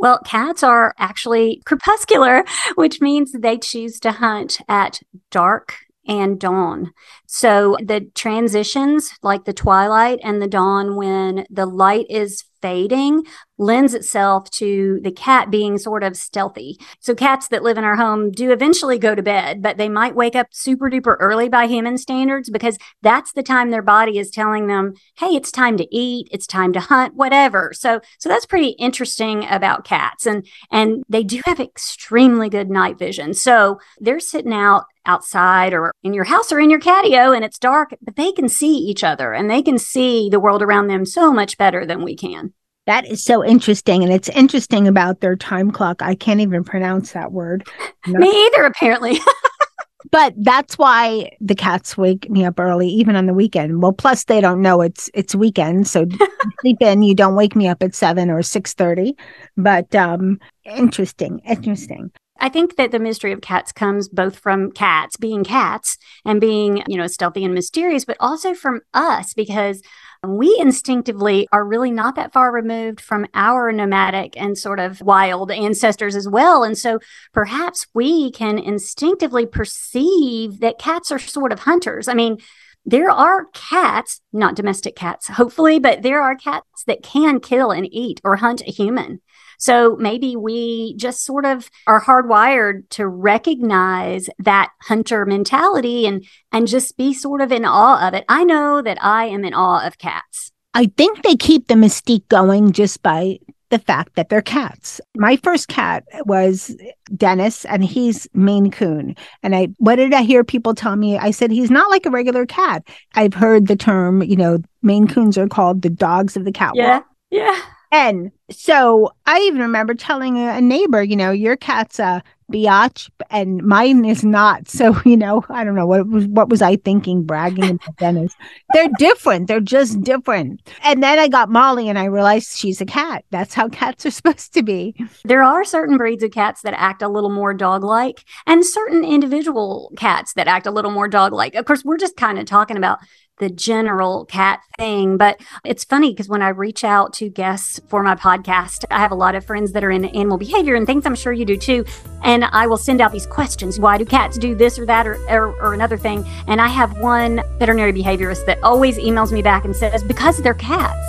Well, 0.00 0.18
cats 0.24 0.62
are 0.62 0.94
actually 0.96 1.60
crepuscular, 1.66 2.42
which 2.74 3.02
means 3.02 3.32
they 3.32 3.58
choose 3.58 4.00
to 4.00 4.12
hunt 4.12 4.58
at 4.66 5.00
dark 5.30 5.76
and 6.08 6.40
dawn. 6.40 6.94
So 7.26 7.76
the 7.84 8.10
transitions, 8.14 9.12
like 9.22 9.44
the 9.44 9.52
twilight 9.52 10.18
and 10.24 10.40
the 10.40 10.48
dawn, 10.48 10.96
when 10.96 11.44
the 11.50 11.66
light 11.66 12.06
is 12.08 12.44
fading 12.62 13.24
lends 13.60 13.92
itself 13.92 14.50
to 14.50 15.00
the 15.04 15.12
cat 15.12 15.50
being 15.50 15.76
sort 15.76 16.02
of 16.02 16.16
stealthy. 16.16 16.78
So 16.98 17.14
cats 17.14 17.48
that 17.48 17.62
live 17.62 17.76
in 17.76 17.84
our 17.84 17.96
home 17.96 18.30
do 18.30 18.50
eventually 18.50 18.98
go 18.98 19.14
to 19.14 19.22
bed, 19.22 19.60
but 19.62 19.76
they 19.76 19.88
might 19.88 20.16
wake 20.16 20.34
up 20.34 20.48
super 20.50 20.90
duper 20.90 21.16
early 21.20 21.50
by 21.50 21.66
human 21.66 21.98
standards 21.98 22.48
because 22.48 22.78
that's 23.02 23.32
the 23.32 23.42
time 23.42 23.70
their 23.70 23.82
body 23.82 24.18
is 24.18 24.30
telling 24.30 24.66
them, 24.66 24.94
"Hey, 25.18 25.36
it's 25.36 25.52
time 25.52 25.76
to 25.76 25.94
eat, 25.94 26.28
it's 26.32 26.46
time 26.46 26.72
to 26.72 26.80
hunt, 26.80 27.14
whatever." 27.14 27.72
So 27.74 28.00
so 28.18 28.30
that's 28.30 28.46
pretty 28.46 28.70
interesting 28.70 29.46
about 29.48 29.84
cats 29.84 30.26
and 30.26 30.46
and 30.70 31.04
they 31.08 31.22
do 31.22 31.42
have 31.44 31.60
extremely 31.60 32.48
good 32.48 32.70
night 32.70 32.98
vision. 32.98 33.34
So 33.34 33.78
they're 34.00 34.20
sitting 34.20 34.54
out 34.54 34.84
outside 35.06 35.74
or 35.74 35.92
in 36.02 36.14
your 36.14 36.24
house 36.24 36.50
or 36.50 36.60
in 36.60 36.70
your 36.70 36.80
catio 36.80 37.34
and 37.34 37.44
it's 37.44 37.58
dark, 37.58 37.94
but 38.00 38.16
they 38.16 38.32
can 38.32 38.48
see 38.48 38.74
each 38.76 39.04
other 39.04 39.32
and 39.32 39.50
they 39.50 39.62
can 39.62 39.78
see 39.78 40.28
the 40.30 40.40
world 40.40 40.62
around 40.62 40.88
them 40.88 41.04
so 41.04 41.32
much 41.32 41.58
better 41.58 41.84
than 41.84 42.02
we 42.02 42.16
can. 42.16 42.54
That 42.90 43.06
is 43.06 43.24
so 43.24 43.44
interesting. 43.44 44.02
And 44.02 44.12
it's 44.12 44.28
interesting 44.30 44.88
about 44.88 45.20
their 45.20 45.36
time 45.36 45.70
clock. 45.70 46.02
I 46.02 46.16
can't 46.16 46.40
even 46.40 46.64
pronounce 46.64 47.12
that 47.12 47.30
word. 47.30 47.64
No. 48.08 48.18
Me 48.18 48.26
either, 48.26 48.64
apparently. 48.64 49.16
but 50.10 50.34
that's 50.38 50.76
why 50.76 51.30
the 51.40 51.54
cats 51.54 51.96
wake 51.96 52.28
me 52.28 52.44
up 52.44 52.58
early, 52.58 52.88
even 52.88 53.14
on 53.14 53.26
the 53.26 53.32
weekend. 53.32 53.80
Well, 53.80 53.92
plus 53.92 54.24
they 54.24 54.40
don't 54.40 54.60
know 54.60 54.80
it's 54.80 55.08
it's 55.14 55.36
weekend, 55.36 55.86
so 55.86 56.04
sleep 56.62 56.78
in. 56.80 57.04
You 57.04 57.14
don't 57.14 57.36
wake 57.36 57.54
me 57.54 57.68
up 57.68 57.80
at 57.80 57.94
seven 57.94 58.28
or 58.28 58.42
six 58.42 58.74
thirty. 58.74 59.16
But 59.56 59.94
um, 59.94 60.40
interesting, 60.64 61.38
interesting. 61.48 62.10
I 62.40 62.48
think 62.48 62.74
that 62.74 62.90
the 62.90 62.98
mystery 62.98 63.30
of 63.30 63.40
cats 63.40 63.70
comes 63.70 64.08
both 64.08 64.36
from 64.36 64.72
cats 64.72 65.16
being 65.16 65.44
cats 65.44 65.96
and 66.24 66.40
being, 66.40 66.82
you 66.88 66.96
know, 66.96 67.06
stealthy 67.06 67.44
and 67.44 67.54
mysterious, 67.54 68.04
but 68.04 68.16
also 68.18 68.54
from 68.54 68.80
us 68.94 69.32
because 69.34 69.80
we 70.26 70.54
instinctively 70.58 71.48
are 71.50 71.64
really 71.64 71.90
not 71.90 72.14
that 72.16 72.32
far 72.32 72.52
removed 72.52 73.00
from 73.00 73.26
our 73.34 73.72
nomadic 73.72 74.34
and 74.36 74.56
sort 74.56 74.78
of 74.78 75.00
wild 75.00 75.50
ancestors 75.50 76.14
as 76.14 76.28
well. 76.28 76.62
And 76.62 76.76
so 76.76 76.98
perhaps 77.32 77.86
we 77.94 78.30
can 78.30 78.58
instinctively 78.58 79.46
perceive 79.46 80.60
that 80.60 80.78
cats 80.78 81.10
are 81.10 81.18
sort 81.18 81.52
of 81.52 81.60
hunters. 81.60 82.06
I 82.06 82.14
mean, 82.14 82.38
there 82.84 83.10
are 83.10 83.46
cats, 83.52 84.20
not 84.32 84.56
domestic 84.56 84.96
cats, 84.96 85.28
hopefully, 85.28 85.78
but 85.78 86.02
there 86.02 86.22
are 86.22 86.34
cats 86.34 86.84
that 86.86 87.02
can 87.02 87.40
kill 87.40 87.70
and 87.70 87.86
eat 87.90 88.20
or 88.24 88.36
hunt 88.36 88.62
a 88.62 88.70
human. 88.70 89.20
So 89.60 89.94
maybe 89.96 90.36
we 90.36 90.96
just 90.96 91.24
sort 91.24 91.44
of 91.44 91.70
are 91.86 92.02
hardwired 92.02 92.88
to 92.90 93.06
recognize 93.06 94.28
that 94.38 94.70
hunter 94.82 95.24
mentality 95.26 96.06
and 96.06 96.24
and 96.50 96.66
just 96.66 96.96
be 96.96 97.12
sort 97.12 97.42
of 97.42 97.52
in 97.52 97.64
awe 97.64 98.08
of 98.08 98.14
it. 98.14 98.24
I 98.28 98.42
know 98.44 98.82
that 98.82 98.98
I 99.02 99.26
am 99.26 99.44
in 99.44 99.54
awe 99.54 99.86
of 99.86 99.98
cats. 99.98 100.50
I 100.72 100.86
think 100.96 101.22
they 101.22 101.36
keep 101.36 101.68
the 101.68 101.74
mystique 101.74 102.26
going 102.28 102.72
just 102.72 103.02
by 103.02 103.38
the 103.70 103.78
fact 103.78 104.16
that 104.16 104.28
they're 104.28 104.42
cats. 104.42 105.00
My 105.16 105.36
first 105.36 105.68
cat 105.68 106.04
was 106.26 106.76
Dennis, 107.16 107.64
and 107.64 107.84
he's 107.84 108.28
Maine 108.34 108.70
Coon. 108.70 109.14
And 109.42 109.54
I, 109.54 109.68
what 109.78 109.96
did 109.96 110.12
I 110.12 110.22
hear 110.22 110.42
people 110.42 110.74
tell 110.74 110.96
me? 110.96 111.16
I 111.16 111.30
said, 111.30 111.50
he's 111.50 111.70
not 111.70 111.88
like 111.88 112.04
a 112.04 112.10
regular 112.10 112.46
cat. 112.46 112.82
I've 113.14 113.34
heard 113.34 113.68
the 113.68 113.76
term, 113.76 114.22
you 114.22 114.36
know, 114.36 114.58
Maine 114.82 115.06
Coons 115.06 115.38
are 115.38 115.48
called 115.48 115.82
the 115.82 115.90
dogs 115.90 116.36
of 116.36 116.44
the 116.44 116.52
cat 116.52 116.72
Yeah. 116.74 117.02
Yeah. 117.30 117.60
And 117.92 118.30
so 118.50 119.12
I 119.26 119.40
even 119.40 119.60
remember 119.60 119.94
telling 119.94 120.38
a, 120.38 120.60
neighbor, 120.60 121.02
you 121.02 121.16
know, 121.16 121.32
your 121.32 121.56
cat's 121.56 121.98
a 121.98 122.22
biatch 122.52 123.08
and 123.30 123.62
mine 123.62 124.04
is 124.04 124.24
not. 124.24 124.68
So, 124.68 124.96
you 125.04 125.16
know, 125.16 125.44
I 125.48 125.64
don't 125.64 125.74
know 125.74 125.86
what 125.86 126.08
was 126.08 126.26
what 126.26 126.48
was 126.48 126.62
I 126.62 126.76
thinking 126.76 127.22
bragging 127.22 127.70
about 127.70 127.96
Dennis. 127.96 128.34
They're 128.72 128.88
different. 128.98 129.46
They're 129.46 129.60
just 129.60 130.00
different. 130.02 130.60
And 130.82 131.02
then 131.02 131.18
I 131.18 131.28
got 131.28 131.48
Molly 131.48 131.88
and 131.88 131.98
I 131.98 132.04
realized 132.04 132.56
she's 132.56 132.80
a 132.80 132.86
cat. 132.86 133.24
That's 133.30 133.54
how 133.54 133.68
cats 133.80 134.04
are 134.06 134.10
supposed 134.10 134.52
to 134.54 134.62
be. 134.62 134.94
There 135.24 135.42
are 135.42 135.64
certain 135.64 135.96
breeds 135.96 136.22
of 136.22 136.30
cats 136.30 136.62
that 136.62 136.74
act 136.76 137.02
a 137.02 137.08
little 137.08 137.30
more 137.30 137.54
dog 137.54 137.84
like, 137.84 138.24
and 138.46 138.64
certain 138.64 139.04
individual 139.04 139.92
cats 139.96 140.34
that 140.34 140.48
act 140.48 140.66
a 140.66 140.70
little 140.70 140.90
more 140.90 141.08
dog 141.08 141.32
like. 141.32 141.54
Of 141.54 141.64
course, 141.64 141.84
we're 141.84 141.98
just 141.98 142.16
kind 142.16 142.38
of 142.38 142.46
talking 142.46 142.76
about 142.76 142.98
the 143.40 143.50
general 143.50 144.26
cat 144.26 144.60
thing, 144.78 145.16
but 145.16 145.40
it's 145.64 145.82
funny 145.82 146.12
because 146.12 146.28
when 146.28 146.42
I 146.42 146.50
reach 146.50 146.84
out 146.84 147.12
to 147.14 147.28
guests 147.28 147.80
for 147.88 148.02
my 148.02 148.14
podcast, 148.14 148.84
I 148.90 149.00
have 149.00 149.10
a 149.10 149.16
lot 149.16 149.34
of 149.34 149.44
friends 149.44 149.72
that 149.72 149.82
are 149.82 149.90
in 149.90 150.04
animal 150.04 150.38
behavior 150.38 150.76
and 150.76 150.86
things 150.86 151.04
I'm 151.06 151.14
sure 151.14 151.32
you 151.32 151.44
do 151.44 151.56
too. 151.56 151.84
And 152.22 152.44
I 152.44 152.66
will 152.66 152.76
send 152.76 153.00
out 153.00 153.12
these 153.12 153.26
questions 153.26 153.80
why 153.80 153.98
do 153.98 154.04
cats 154.04 154.38
do 154.38 154.54
this 154.54 154.78
or 154.78 154.86
that 154.86 155.06
or, 155.06 155.16
or, 155.28 155.48
or 155.60 155.74
another 155.74 155.96
thing? 155.96 156.24
And 156.46 156.60
I 156.60 156.68
have 156.68 156.98
one 156.98 157.42
veterinary 157.58 157.92
behaviorist 157.92 158.46
that 158.46 158.62
always 158.62 158.98
emails 158.98 159.32
me 159.32 159.42
back 159.42 159.64
and 159.64 159.74
says, 159.74 160.04
because 160.04 160.38
they're 160.38 160.54
cats. 160.54 161.06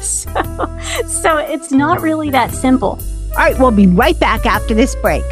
so, 0.00 0.32
so 1.06 1.36
it's 1.36 1.72
not 1.72 2.00
really 2.00 2.30
that 2.30 2.52
simple. 2.52 2.98
All 3.32 3.36
right, 3.36 3.58
we'll 3.58 3.70
be 3.70 3.86
right 3.86 4.18
back 4.18 4.46
after 4.46 4.74
this 4.74 4.94
break. 4.96 5.24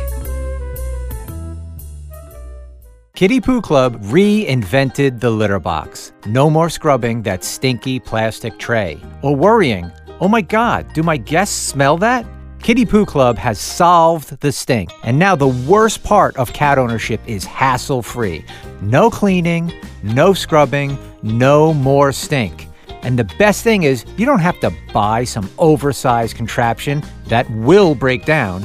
Kitty 3.18 3.40
Poo 3.40 3.60
Club 3.60 4.00
reinvented 4.04 5.18
the 5.18 5.28
litter 5.28 5.58
box. 5.58 6.12
No 6.26 6.48
more 6.48 6.70
scrubbing 6.70 7.22
that 7.22 7.42
stinky 7.42 7.98
plastic 7.98 8.60
tray. 8.60 8.96
Or 9.22 9.34
worrying, 9.34 9.90
oh 10.20 10.28
my 10.28 10.40
god, 10.40 10.86
do 10.92 11.02
my 11.02 11.16
guests 11.16 11.56
smell 11.56 11.96
that? 11.98 12.24
Kitty 12.62 12.86
Poo 12.86 13.04
Club 13.04 13.36
has 13.36 13.58
solved 13.58 14.38
the 14.38 14.52
stink. 14.52 14.92
And 15.02 15.18
now 15.18 15.34
the 15.34 15.48
worst 15.48 16.04
part 16.04 16.36
of 16.36 16.52
cat 16.52 16.78
ownership 16.78 17.20
is 17.26 17.44
hassle 17.44 18.02
free. 18.02 18.44
No 18.82 19.10
cleaning, 19.10 19.72
no 20.04 20.32
scrubbing, 20.32 20.96
no 21.24 21.74
more 21.74 22.12
stink. 22.12 22.68
And 23.02 23.18
the 23.18 23.28
best 23.36 23.64
thing 23.64 23.82
is, 23.82 24.04
you 24.16 24.26
don't 24.26 24.38
have 24.38 24.60
to 24.60 24.72
buy 24.94 25.24
some 25.24 25.50
oversized 25.58 26.36
contraption 26.36 27.02
that 27.26 27.50
will 27.50 27.96
break 27.96 28.24
down. 28.26 28.64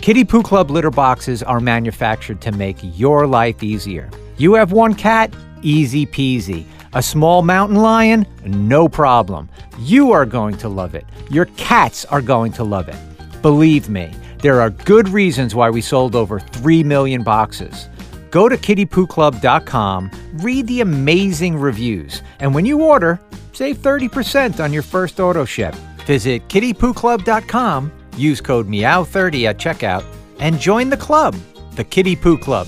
Kitty 0.00 0.24
Poo 0.24 0.42
Club 0.42 0.70
litter 0.70 0.90
boxes 0.90 1.42
are 1.42 1.60
manufactured 1.60 2.40
to 2.42 2.52
make 2.52 2.78
your 2.82 3.26
life 3.26 3.62
easier. 3.62 4.10
You 4.38 4.54
have 4.54 4.72
one 4.72 4.94
cat? 4.94 5.34
Easy 5.62 6.06
peasy. 6.06 6.64
A 6.94 7.02
small 7.02 7.42
mountain 7.42 7.76
lion? 7.76 8.24
No 8.46 8.88
problem. 8.88 9.48
You 9.80 10.12
are 10.12 10.24
going 10.24 10.56
to 10.58 10.68
love 10.68 10.94
it. 10.94 11.04
Your 11.30 11.46
cats 11.56 12.04
are 12.06 12.22
going 12.22 12.52
to 12.52 12.64
love 12.64 12.88
it. 12.88 12.96
Believe 13.42 13.88
me, 13.88 14.10
there 14.40 14.60
are 14.60 14.70
good 14.70 15.08
reasons 15.08 15.54
why 15.54 15.68
we 15.68 15.80
sold 15.80 16.16
over 16.16 16.40
3 16.40 16.84
million 16.84 17.22
boxes. 17.22 17.88
Go 18.30 18.48
to 18.48 18.56
kittypooclub.com, 18.56 20.10
read 20.34 20.66
the 20.66 20.80
amazing 20.80 21.58
reviews, 21.58 22.22
and 22.40 22.54
when 22.54 22.66
you 22.66 22.82
order, 22.82 23.18
save 23.52 23.78
30% 23.78 24.62
on 24.62 24.72
your 24.72 24.82
first 24.82 25.18
auto 25.18 25.44
ship. 25.44 25.74
Visit 26.06 26.46
kittypooclub.com, 26.48 27.92
use 28.18 28.40
code 28.40 28.68
MEOW30 28.68 29.44
at 29.44 29.58
checkout, 29.58 30.04
and 30.40 30.58
join 30.58 30.90
the 30.90 30.96
club, 30.96 31.34
the 31.72 31.84
Kitty 31.84 32.16
Poo 32.16 32.36
Club. 32.36 32.66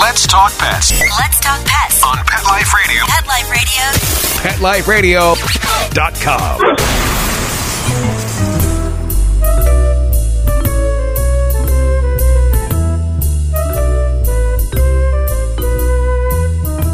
Let's 0.00 0.26
talk 0.26 0.56
pets 0.58 0.90
Let's 0.90 1.40
talk 1.40 1.64
pets. 1.64 2.02
on 2.02 2.16
Pet 2.24 2.44
Life 2.44 2.72
Radio. 2.74 3.04
Pet 3.06 4.60
Life 4.60 4.88
Radio. 4.88 5.34
PetLifeRadio.com. 5.34 6.60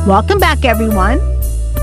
Welcome 0.06 0.38
back, 0.38 0.64
everyone. 0.66 1.18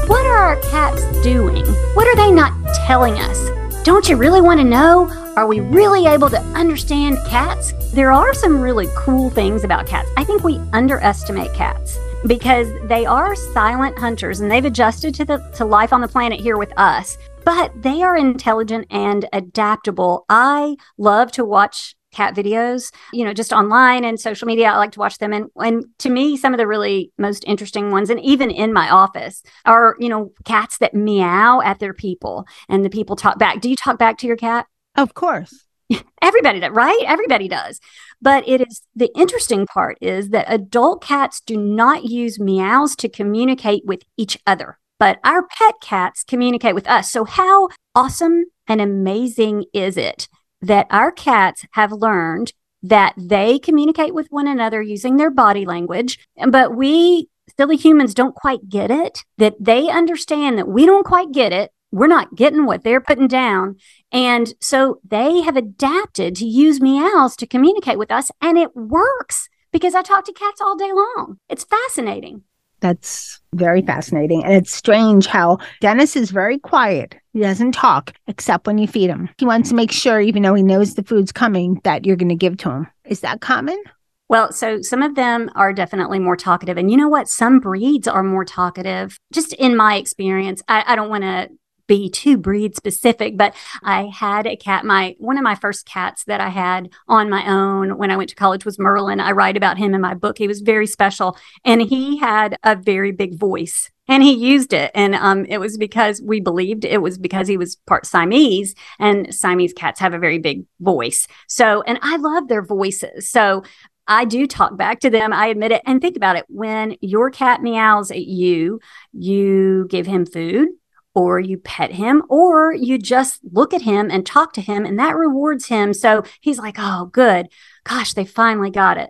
What 0.05 0.25
are 0.27 0.37
our 0.37 0.55
cats 0.57 1.01
doing? 1.23 1.65
What 1.95 2.07
are 2.07 2.15
they 2.15 2.31
not 2.31 2.60
telling 2.85 3.15
us? 3.19 3.83
Don't 3.83 4.07
you 4.07 4.15
really 4.15 4.41
want 4.41 4.59
to 4.59 4.63
know? 4.63 5.09
Are 5.35 5.47
we 5.47 5.59
really 5.59 6.05
able 6.05 6.29
to 6.29 6.39
understand 6.53 7.17
cats? 7.27 7.73
There 7.93 8.11
are 8.11 8.33
some 8.33 8.61
really 8.61 8.87
cool 8.95 9.29
things 9.29 9.63
about 9.63 9.87
cats. 9.87 10.09
I 10.17 10.23
think 10.23 10.43
we 10.43 10.57
underestimate 10.73 11.53
cats 11.53 11.97
because 12.27 12.67
they 12.87 13.05
are 13.05 13.35
silent 13.35 13.97
hunters 13.97 14.39
and 14.39 14.51
they've 14.51 14.65
adjusted 14.65 15.15
to 15.15 15.25
the 15.25 15.37
to 15.55 15.65
life 15.65 15.93
on 15.93 16.01
the 16.01 16.07
planet 16.07 16.39
here 16.39 16.57
with 16.57 16.71
us. 16.77 17.17
But 17.43 17.71
they 17.81 18.03
are 18.03 18.15
intelligent 18.15 18.87
and 18.91 19.27
adaptable. 19.33 20.25
I 20.29 20.75
love 20.97 21.31
to 21.33 21.45
watch 21.45 21.95
cat 22.11 22.35
videos, 22.35 22.91
you 23.13 23.25
know, 23.25 23.33
just 23.33 23.53
online 23.53 24.03
and 24.03 24.19
social 24.19 24.45
media. 24.45 24.69
I 24.69 24.77
like 24.77 24.91
to 24.93 24.99
watch 24.99 25.17
them. 25.17 25.33
And, 25.33 25.49
and 25.55 25.85
to 25.99 26.09
me, 26.09 26.37
some 26.37 26.53
of 26.53 26.57
the 26.57 26.67
really 26.67 27.11
most 27.17 27.43
interesting 27.45 27.91
ones, 27.91 28.09
and 28.09 28.19
even 28.21 28.51
in 28.51 28.73
my 28.73 28.89
office, 28.89 29.43
are, 29.65 29.95
you 29.99 30.09
know, 30.09 30.31
cats 30.45 30.77
that 30.79 30.93
meow 30.93 31.61
at 31.61 31.79
their 31.79 31.93
people 31.93 32.45
and 32.69 32.83
the 32.85 32.89
people 32.89 33.15
talk 33.15 33.39
back. 33.39 33.61
Do 33.61 33.69
you 33.69 33.75
talk 33.75 33.97
back 33.97 34.17
to 34.19 34.27
your 34.27 34.37
cat? 34.37 34.65
Of 34.95 35.13
course. 35.13 35.65
Everybody 36.21 36.59
does, 36.59 36.71
right? 36.71 37.03
Everybody 37.05 37.47
does. 37.47 37.79
But 38.21 38.47
it 38.47 38.61
is 38.61 38.81
the 38.95 39.09
interesting 39.15 39.65
part 39.65 39.97
is 40.01 40.29
that 40.29 40.45
adult 40.47 41.03
cats 41.03 41.41
do 41.41 41.57
not 41.57 42.05
use 42.05 42.39
meows 42.39 42.95
to 42.97 43.09
communicate 43.09 43.83
with 43.85 44.03
each 44.17 44.37
other, 44.45 44.77
but 44.99 45.19
our 45.23 45.47
pet 45.47 45.75
cats 45.81 46.23
communicate 46.23 46.75
with 46.75 46.87
us. 46.87 47.11
So, 47.11 47.25
how 47.25 47.69
awesome 47.95 48.45
and 48.67 48.79
amazing 48.79 49.65
is 49.73 49.97
it 49.97 50.29
that 50.61 50.87
our 50.89 51.11
cats 51.11 51.65
have 51.71 51.91
learned 51.91 52.53
that 52.83 53.13
they 53.17 53.59
communicate 53.59 54.13
with 54.13 54.27
one 54.29 54.47
another 54.47 54.81
using 54.81 55.17
their 55.17 55.29
body 55.31 55.65
language, 55.65 56.19
but 56.47 56.75
we 56.75 57.29
silly 57.57 57.75
humans 57.75 58.13
don't 58.13 58.35
quite 58.35 58.69
get 58.69 58.89
it, 58.89 59.23
that 59.37 59.55
they 59.59 59.89
understand 59.89 60.57
that 60.57 60.67
we 60.67 60.85
don't 60.85 61.05
quite 61.05 61.31
get 61.31 61.51
it. 61.51 61.71
We're 61.91 62.07
not 62.07 62.35
getting 62.35 62.65
what 62.65 62.83
they're 62.83 63.01
putting 63.01 63.27
down. 63.27 63.75
And 64.11 64.53
so 64.61 64.99
they 65.07 65.41
have 65.41 65.57
adapted 65.57 66.35
to 66.37 66.45
use 66.45 66.79
meows 66.79 67.35
to 67.35 67.45
communicate 67.45 67.99
with 67.99 68.11
us, 68.11 68.31
and 68.41 68.57
it 68.57 68.75
works 68.75 69.49
because 69.71 69.93
I 69.93 70.01
talk 70.01 70.25
to 70.25 70.33
cats 70.33 70.61
all 70.61 70.77
day 70.77 70.91
long. 70.91 71.37
It's 71.49 71.65
fascinating. 71.65 72.43
That's 72.81 73.39
very 73.53 73.81
fascinating. 73.81 74.43
And 74.43 74.53
it's 74.53 74.71
strange 74.71 75.27
how 75.27 75.59
Dennis 75.79 76.15
is 76.15 76.31
very 76.31 76.57
quiet. 76.59 77.15
He 77.33 77.39
doesn't 77.39 77.73
talk 77.73 78.13
except 78.27 78.67
when 78.67 78.77
you 78.77 78.87
feed 78.87 79.09
him. 79.09 79.29
He 79.37 79.45
wants 79.45 79.69
to 79.69 79.75
make 79.75 79.91
sure, 79.91 80.19
even 80.19 80.43
though 80.43 80.55
he 80.55 80.63
knows 80.63 80.95
the 80.95 81.03
food's 81.03 81.31
coming, 81.31 81.79
that 81.83 82.05
you're 82.05 82.15
going 82.15 82.29
to 82.29 82.35
give 82.35 82.57
to 82.57 82.69
him. 82.69 82.87
Is 83.05 83.21
that 83.21 83.39
common? 83.41 83.81
Well, 84.29 84.53
so 84.53 84.81
some 84.81 85.03
of 85.03 85.15
them 85.15 85.51
are 85.55 85.73
definitely 85.73 86.17
more 86.17 86.37
talkative. 86.37 86.77
And 86.77 86.89
you 86.89 86.95
know 86.95 87.09
what? 87.09 87.27
Some 87.27 87.59
breeds 87.59 88.07
are 88.07 88.23
more 88.23 88.45
talkative. 88.45 89.17
Just 89.33 89.51
in 89.53 89.75
my 89.75 89.95
experience, 89.95 90.61
I, 90.69 90.83
I 90.87 90.95
don't 90.95 91.09
want 91.09 91.23
to 91.23 91.49
be 91.91 92.09
too 92.09 92.37
breed 92.37 92.73
specific, 92.73 93.35
but 93.35 93.53
I 93.83 94.03
had 94.13 94.47
a 94.47 94.55
cat. 94.55 94.85
My 94.85 95.13
one 95.19 95.37
of 95.37 95.43
my 95.43 95.55
first 95.55 95.85
cats 95.85 96.23
that 96.23 96.39
I 96.39 96.47
had 96.47 96.89
on 97.09 97.29
my 97.29 97.45
own 97.45 97.97
when 97.97 98.09
I 98.09 98.15
went 98.15 98.29
to 98.29 98.35
college 98.35 98.63
was 98.63 98.79
Merlin. 98.79 99.19
I 99.19 99.31
write 99.31 99.57
about 99.57 99.77
him 99.77 99.93
in 99.93 99.99
my 99.99 100.13
book. 100.13 100.37
He 100.37 100.47
was 100.47 100.61
very 100.61 100.87
special, 100.87 101.37
and 101.65 101.81
he 101.81 102.17
had 102.17 102.57
a 102.63 102.77
very 102.77 103.11
big 103.11 103.37
voice. 103.37 103.91
And 104.07 104.23
he 104.23 104.31
used 104.31 104.71
it. 104.73 104.91
And 104.95 105.15
um, 105.15 105.45
it 105.45 105.59
was 105.59 105.77
because 105.77 106.21
we 106.21 106.39
believed 106.39 106.85
it 106.85 107.01
was 107.01 107.17
because 107.17 107.47
he 107.49 107.57
was 107.57 107.75
part 107.87 108.05
Siamese, 108.05 108.73
and 108.97 109.35
Siamese 109.35 109.73
cats 109.73 109.99
have 109.99 110.13
a 110.13 110.19
very 110.19 110.39
big 110.39 110.63
voice. 110.79 111.27
So, 111.47 111.81
and 111.81 111.99
I 112.01 112.15
love 112.15 112.47
their 112.47 112.63
voices. 112.63 113.29
So 113.29 113.63
I 114.07 114.25
do 114.25 114.47
talk 114.47 114.77
back 114.77 115.01
to 115.01 115.09
them. 115.09 115.33
I 115.33 115.47
admit 115.47 115.71
it. 115.71 115.81
And 115.85 116.01
think 116.01 116.17
about 116.17 116.35
it 116.35 116.45
when 116.47 116.95
your 117.01 117.29
cat 117.31 117.61
meows 117.61 118.11
at 118.11 118.25
you, 118.25 118.79
you 119.13 119.87
give 119.89 120.05
him 120.05 120.25
food, 120.25 120.69
or 121.13 121.39
you 121.39 121.57
pet 121.57 121.91
him, 121.91 122.23
or 122.29 122.73
you 122.73 122.97
just 122.97 123.39
look 123.51 123.73
at 123.73 123.81
him 123.81 124.09
and 124.09 124.25
talk 124.25 124.53
to 124.53 124.61
him, 124.61 124.85
and 124.85 124.97
that 124.99 125.15
rewards 125.15 125.67
him. 125.67 125.93
So 125.93 126.23
he's 126.39 126.57
like, 126.57 126.75
oh, 126.77 127.09
good. 127.11 127.47
Gosh, 127.83 128.13
they 128.13 128.25
finally 128.25 128.71
got 128.71 128.97
it. 128.97 129.09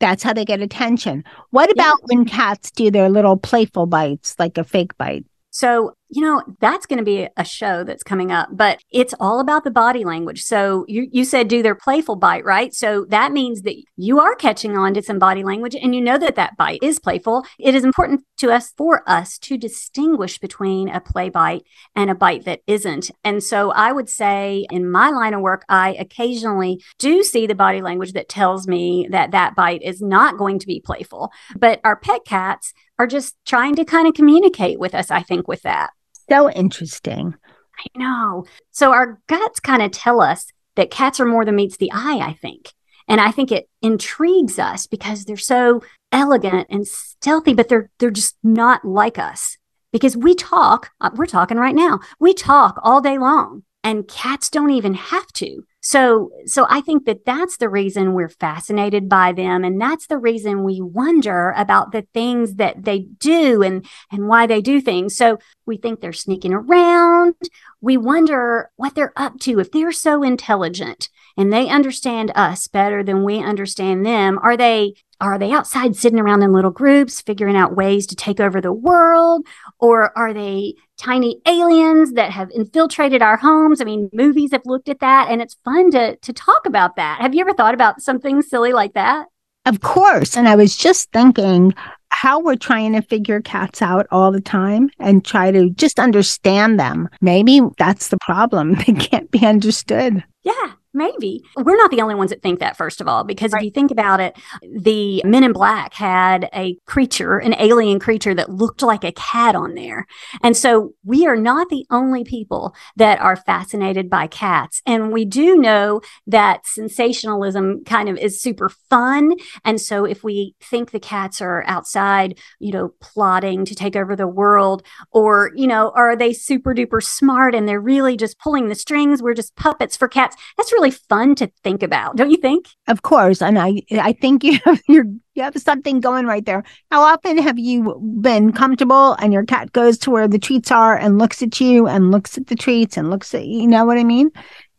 That's 0.00 0.24
how 0.24 0.32
they 0.32 0.44
get 0.44 0.60
attention. 0.60 1.22
What 1.50 1.70
about 1.70 1.98
when 2.02 2.24
cats 2.24 2.72
do 2.72 2.90
their 2.90 3.08
little 3.08 3.36
playful 3.36 3.86
bites, 3.86 4.34
like 4.36 4.58
a 4.58 4.64
fake 4.64 4.98
bite? 4.98 5.24
So, 5.52 5.92
you 6.08 6.22
know, 6.22 6.42
that's 6.60 6.86
going 6.86 6.98
to 6.98 7.04
be 7.04 7.28
a 7.36 7.44
show 7.44 7.84
that's 7.84 8.02
coming 8.02 8.32
up, 8.32 8.48
but 8.52 8.80
it's 8.90 9.14
all 9.20 9.38
about 9.38 9.64
the 9.64 9.70
body 9.70 10.02
language. 10.02 10.42
So, 10.42 10.86
you, 10.88 11.08
you 11.12 11.26
said 11.26 11.48
do 11.48 11.62
their 11.62 11.74
playful 11.74 12.16
bite, 12.16 12.44
right? 12.44 12.74
So, 12.74 13.04
that 13.10 13.32
means 13.32 13.62
that 13.62 13.76
you 13.96 14.18
are 14.18 14.34
catching 14.34 14.78
on 14.78 14.94
to 14.94 15.02
some 15.02 15.18
body 15.18 15.44
language 15.44 15.74
and 15.74 15.94
you 15.94 16.00
know 16.00 16.16
that 16.16 16.36
that 16.36 16.56
bite 16.56 16.80
is 16.82 16.98
playful. 16.98 17.44
It 17.58 17.74
is 17.74 17.84
important 17.84 18.24
to 18.38 18.50
us 18.50 18.72
for 18.78 19.08
us 19.08 19.38
to 19.40 19.58
distinguish 19.58 20.38
between 20.38 20.88
a 20.88 21.00
play 21.00 21.28
bite 21.28 21.64
and 21.94 22.10
a 22.10 22.14
bite 22.14 22.46
that 22.46 22.60
isn't. 22.66 23.10
And 23.22 23.44
so, 23.44 23.72
I 23.72 23.92
would 23.92 24.08
say 24.08 24.66
in 24.70 24.90
my 24.90 25.10
line 25.10 25.34
of 25.34 25.42
work, 25.42 25.66
I 25.68 25.94
occasionally 25.98 26.82
do 26.98 27.22
see 27.22 27.46
the 27.46 27.54
body 27.54 27.82
language 27.82 28.14
that 28.14 28.30
tells 28.30 28.66
me 28.66 29.06
that 29.10 29.32
that 29.32 29.54
bite 29.54 29.82
is 29.82 30.00
not 30.00 30.38
going 30.38 30.58
to 30.60 30.66
be 30.66 30.80
playful. 30.80 31.30
But 31.54 31.80
our 31.84 31.96
pet 31.96 32.24
cats, 32.24 32.72
are 32.98 33.06
just 33.06 33.34
trying 33.46 33.74
to 33.76 33.84
kind 33.84 34.06
of 34.06 34.14
communicate 34.14 34.78
with 34.78 34.94
us, 34.94 35.10
I 35.10 35.22
think, 35.22 35.48
with 35.48 35.62
that. 35.62 35.90
So 36.28 36.50
interesting. 36.50 37.34
I 37.78 37.98
know. 37.98 38.44
So 38.70 38.92
our 38.92 39.20
guts 39.26 39.60
kind 39.60 39.82
of 39.82 39.90
tell 39.90 40.20
us 40.20 40.46
that 40.76 40.90
cats 40.90 41.20
are 41.20 41.26
more 41.26 41.44
than 41.44 41.56
meets 41.56 41.76
the 41.76 41.90
eye, 41.92 42.20
I 42.22 42.34
think. 42.34 42.72
And 43.08 43.20
I 43.20 43.30
think 43.30 43.50
it 43.50 43.68
intrigues 43.82 44.58
us 44.58 44.86
because 44.86 45.24
they're 45.24 45.36
so 45.36 45.82
elegant 46.12 46.68
and 46.70 46.86
stealthy, 46.86 47.54
but 47.54 47.68
they're 47.68 47.90
they're 47.98 48.10
just 48.10 48.36
not 48.42 48.84
like 48.84 49.18
us. 49.18 49.58
Because 49.92 50.16
we 50.16 50.34
talk, 50.34 50.90
uh, 51.00 51.10
we're 51.14 51.26
talking 51.26 51.58
right 51.58 51.74
now. 51.74 52.00
We 52.18 52.32
talk 52.32 52.80
all 52.82 53.00
day 53.00 53.18
long 53.18 53.64
and 53.84 54.08
cats 54.08 54.48
don't 54.48 54.70
even 54.70 54.94
have 54.94 55.26
to. 55.34 55.64
So, 55.82 56.30
so 56.46 56.64
I 56.70 56.80
think 56.80 57.06
that 57.06 57.24
that's 57.26 57.56
the 57.56 57.68
reason 57.68 58.14
we're 58.14 58.28
fascinated 58.28 59.08
by 59.08 59.32
them. 59.32 59.64
And 59.64 59.80
that's 59.80 60.06
the 60.06 60.16
reason 60.16 60.62
we 60.62 60.80
wonder 60.80 61.52
about 61.56 61.90
the 61.90 62.06
things 62.14 62.54
that 62.54 62.84
they 62.84 63.00
do 63.00 63.62
and, 63.62 63.84
and 64.12 64.28
why 64.28 64.46
they 64.46 64.60
do 64.60 64.80
things. 64.80 65.16
So 65.16 65.38
we 65.66 65.76
think 65.76 66.00
they're 66.00 66.12
sneaking 66.12 66.54
around. 66.54 67.34
We 67.82 67.96
wonder 67.96 68.70
what 68.76 68.94
they're 68.94 69.12
up 69.16 69.40
to. 69.40 69.58
If 69.58 69.72
they're 69.72 69.92
so 69.92 70.22
intelligent 70.22 71.08
and 71.36 71.52
they 71.52 71.68
understand 71.68 72.30
us 72.36 72.68
better 72.68 73.02
than 73.02 73.24
we 73.24 73.42
understand 73.42 74.06
them, 74.06 74.38
are 74.42 74.56
they 74.56 74.94
are 75.20 75.38
they 75.38 75.52
outside 75.52 75.94
sitting 75.94 76.18
around 76.18 76.42
in 76.42 76.52
little 76.52 76.70
groups 76.70 77.20
figuring 77.20 77.56
out 77.56 77.76
ways 77.76 78.06
to 78.08 78.16
take 78.16 78.40
over 78.40 78.60
the 78.60 78.72
world? 78.72 79.46
Or 79.78 80.16
are 80.16 80.32
they 80.32 80.74
tiny 80.96 81.40
aliens 81.46 82.12
that 82.12 82.30
have 82.30 82.50
infiltrated 82.52 83.20
our 83.20 83.36
homes? 83.36 83.80
I 83.80 83.84
mean 83.84 84.08
movies 84.12 84.52
have 84.52 84.62
looked 84.64 84.88
at 84.88 85.00
that 85.00 85.28
and 85.28 85.42
it's 85.42 85.56
fun 85.64 85.90
to 85.90 86.16
to 86.16 86.32
talk 86.32 86.66
about 86.66 86.96
that. 86.96 87.20
Have 87.20 87.34
you 87.34 87.40
ever 87.40 87.52
thought 87.52 87.74
about 87.74 88.00
something 88.00 88.42
silly 88.42 88.72
like 88.72 88.94
that? 88.94 89.26
Of 89.66 89.80
course. 89.80 90.36
And 90.36 90.48
i 90.48 90.54
was 90.54 90.76
just 90.76 91.10
thinking 91.10 91.74
how 92.22 92.38
we're 92.38 92.54
trying 92.54 92.92
to 92.92 93.02
figure 93.02 93.40
cats 93.40 93.82
out 93.82 94.06
all 94.12 94.30
the 94.30 94.40
time 94.40 94.88
and 95.00 95.24
try 95.24 95.50
to 95.50 95.70
just 95.70 95.98
understand 95.98 96.78
them. 96.78 97.08
Maybe 97.20 97.60
that's 97.78 98.08
the 98.08 98.18
problem. 98.20 98.76
They 98.86 98.92
can't 98.92 99.28
be 99.32 99.44
understood. 99.44 100.22
Yeah 100.44 100.72
Maybe. 100.94 101.42
We're 101.56 101.76
not 101.76 101.90
the 101.90 102.02
only 102.02 102.14
ones 102.14 102.30
that 102.30 102.42
think 102.42 102.60
that, 102.60 102.76
first 102.76 103.00
of 103.00 103.08
all, 103.08 103.24
because 103.24 103.52
right. 103.52 103.60
if 103.60 103.64
you 103.64 103.70
think 103.70 103.90
about 103.90 104.20
it, 104.20 104.36
the 104.62 105.22
Men 105.24 105.42
in 105.44 105.52
Black 105.52 105.94
had 105.94 106.50
a 106.54 106.76
creature, 106.86 107.38
an 107.38 107.54
alien 107.58 107.98
creature 107.98 108.34
that 108.34 108.50
looked 108.50 108.82
like 108.82 109.02
a 109.02 109.12
cat 109.12 109.54
on 109.54 109.74
there. 109.74 110.06
And 110.42 110.56
so 110.56 110.92
we 111.04 111.26
are 111.26 111.36
not 111.36 111.70
the 111.70 111.86
only 111.90 112.24
people 112.24 112.74
that 112.96 113.20
are 113.20 113.36
fascinated 113.36 114.10
by 114.10 114.26
cats. 114.26 114.82
And 114.86 115.12
we 115.12 115.24
do 115.24 115.56
know 115.56 116.02
that 116.26 116.66
sensationalism 116.66 117.84
kind 117.84 118.08
of 118.08 118.18
is 118.18 118.40
super 118.40 118.68
fun. 118.68 119.32
And 119.64 119.80
so 119.80 120.04
if 120.04 120.22
we 120.22 120.54
think 120.60 120.90
the 120.90 121.00
cats 121.00 121.40
are 121.40 121.64
outside, 121.66 122.38
you 122.58 122.72
know, 122.72 122.92
plotting 123.00 123.64
to 123.64 123.74
take 123.74 123.96
over 123.96 124.14
the 124.14 124.28
world, 124.28 124.82
or, 125.10 125.52
you 125.54 125.66
know, 125.66 125.90
are 125.94 126.16
they 126.16 126.32
super 126.32 126.74
duper 126.74 127.02
smart 127.02 127.54
and 127.54 127.66
they're 127.66 127.80
really 127.80 128.16
just 128.16 128.38
pulling 128.38 128.68
the 128.68 128.74
strings? 128.74 129.22
We're 129.22 129.34
just 129.34 129.56
puppets 129.56 129.96
for 129.96 130.08
cats. 130.08 130.36
That's 130.56 130.72
really 130.72 130.81
really 130.82 130.94
fun 131.08 131.34
to 131.36 131.50
think 131.62 131.82
about, 131.82 132.16
don't 132.16 132.30
you 132.30 132.36
think? 132.36 132.66
Of 132.88 133.02
course, 133.02 133.40
and 133.40 133.58
I 133.58 133.82
I 133.92 134.12
think 134.12 134.44
you 134.44 134.58
have 134.64 134.80
you 134.88 135.20
you 135.34 135.42
have 135.42 135.56
something 135.56 136.00
going 136.00 136.26
right 136.26 136.44
there. 136.44 136.64
How 136.90 137.02
often 137.02 137.38
have 137.38 137.58
you 137.58 137.98
been 138.20 138.52
comfortable 138.52 139.14
and 139.14 139.32
your 139.32 139.44
cat 139.44 139.72
goes 139.72 139.98
to 139.98 140.10
where 140.10 140.28
the 140.28 140.38
treats 140.38 140.70
are 140.70 140.96
and 140.96 141.18
looks 141.18 141.42
at 141.42 141.60
you 141.60 141.86
and 141.86 142.10
looks 142.10 142.36
at 142.36 142.48
the 142.48 142.56
treats 142.56 142.96
and 142.96 143.10
looks 143.10 143.34
at 143.34 143.46
you 143.46 143.66
know 143.66 143.84
what 143.84 143.98
I 143.98 144.04
mean? 144.04 144.30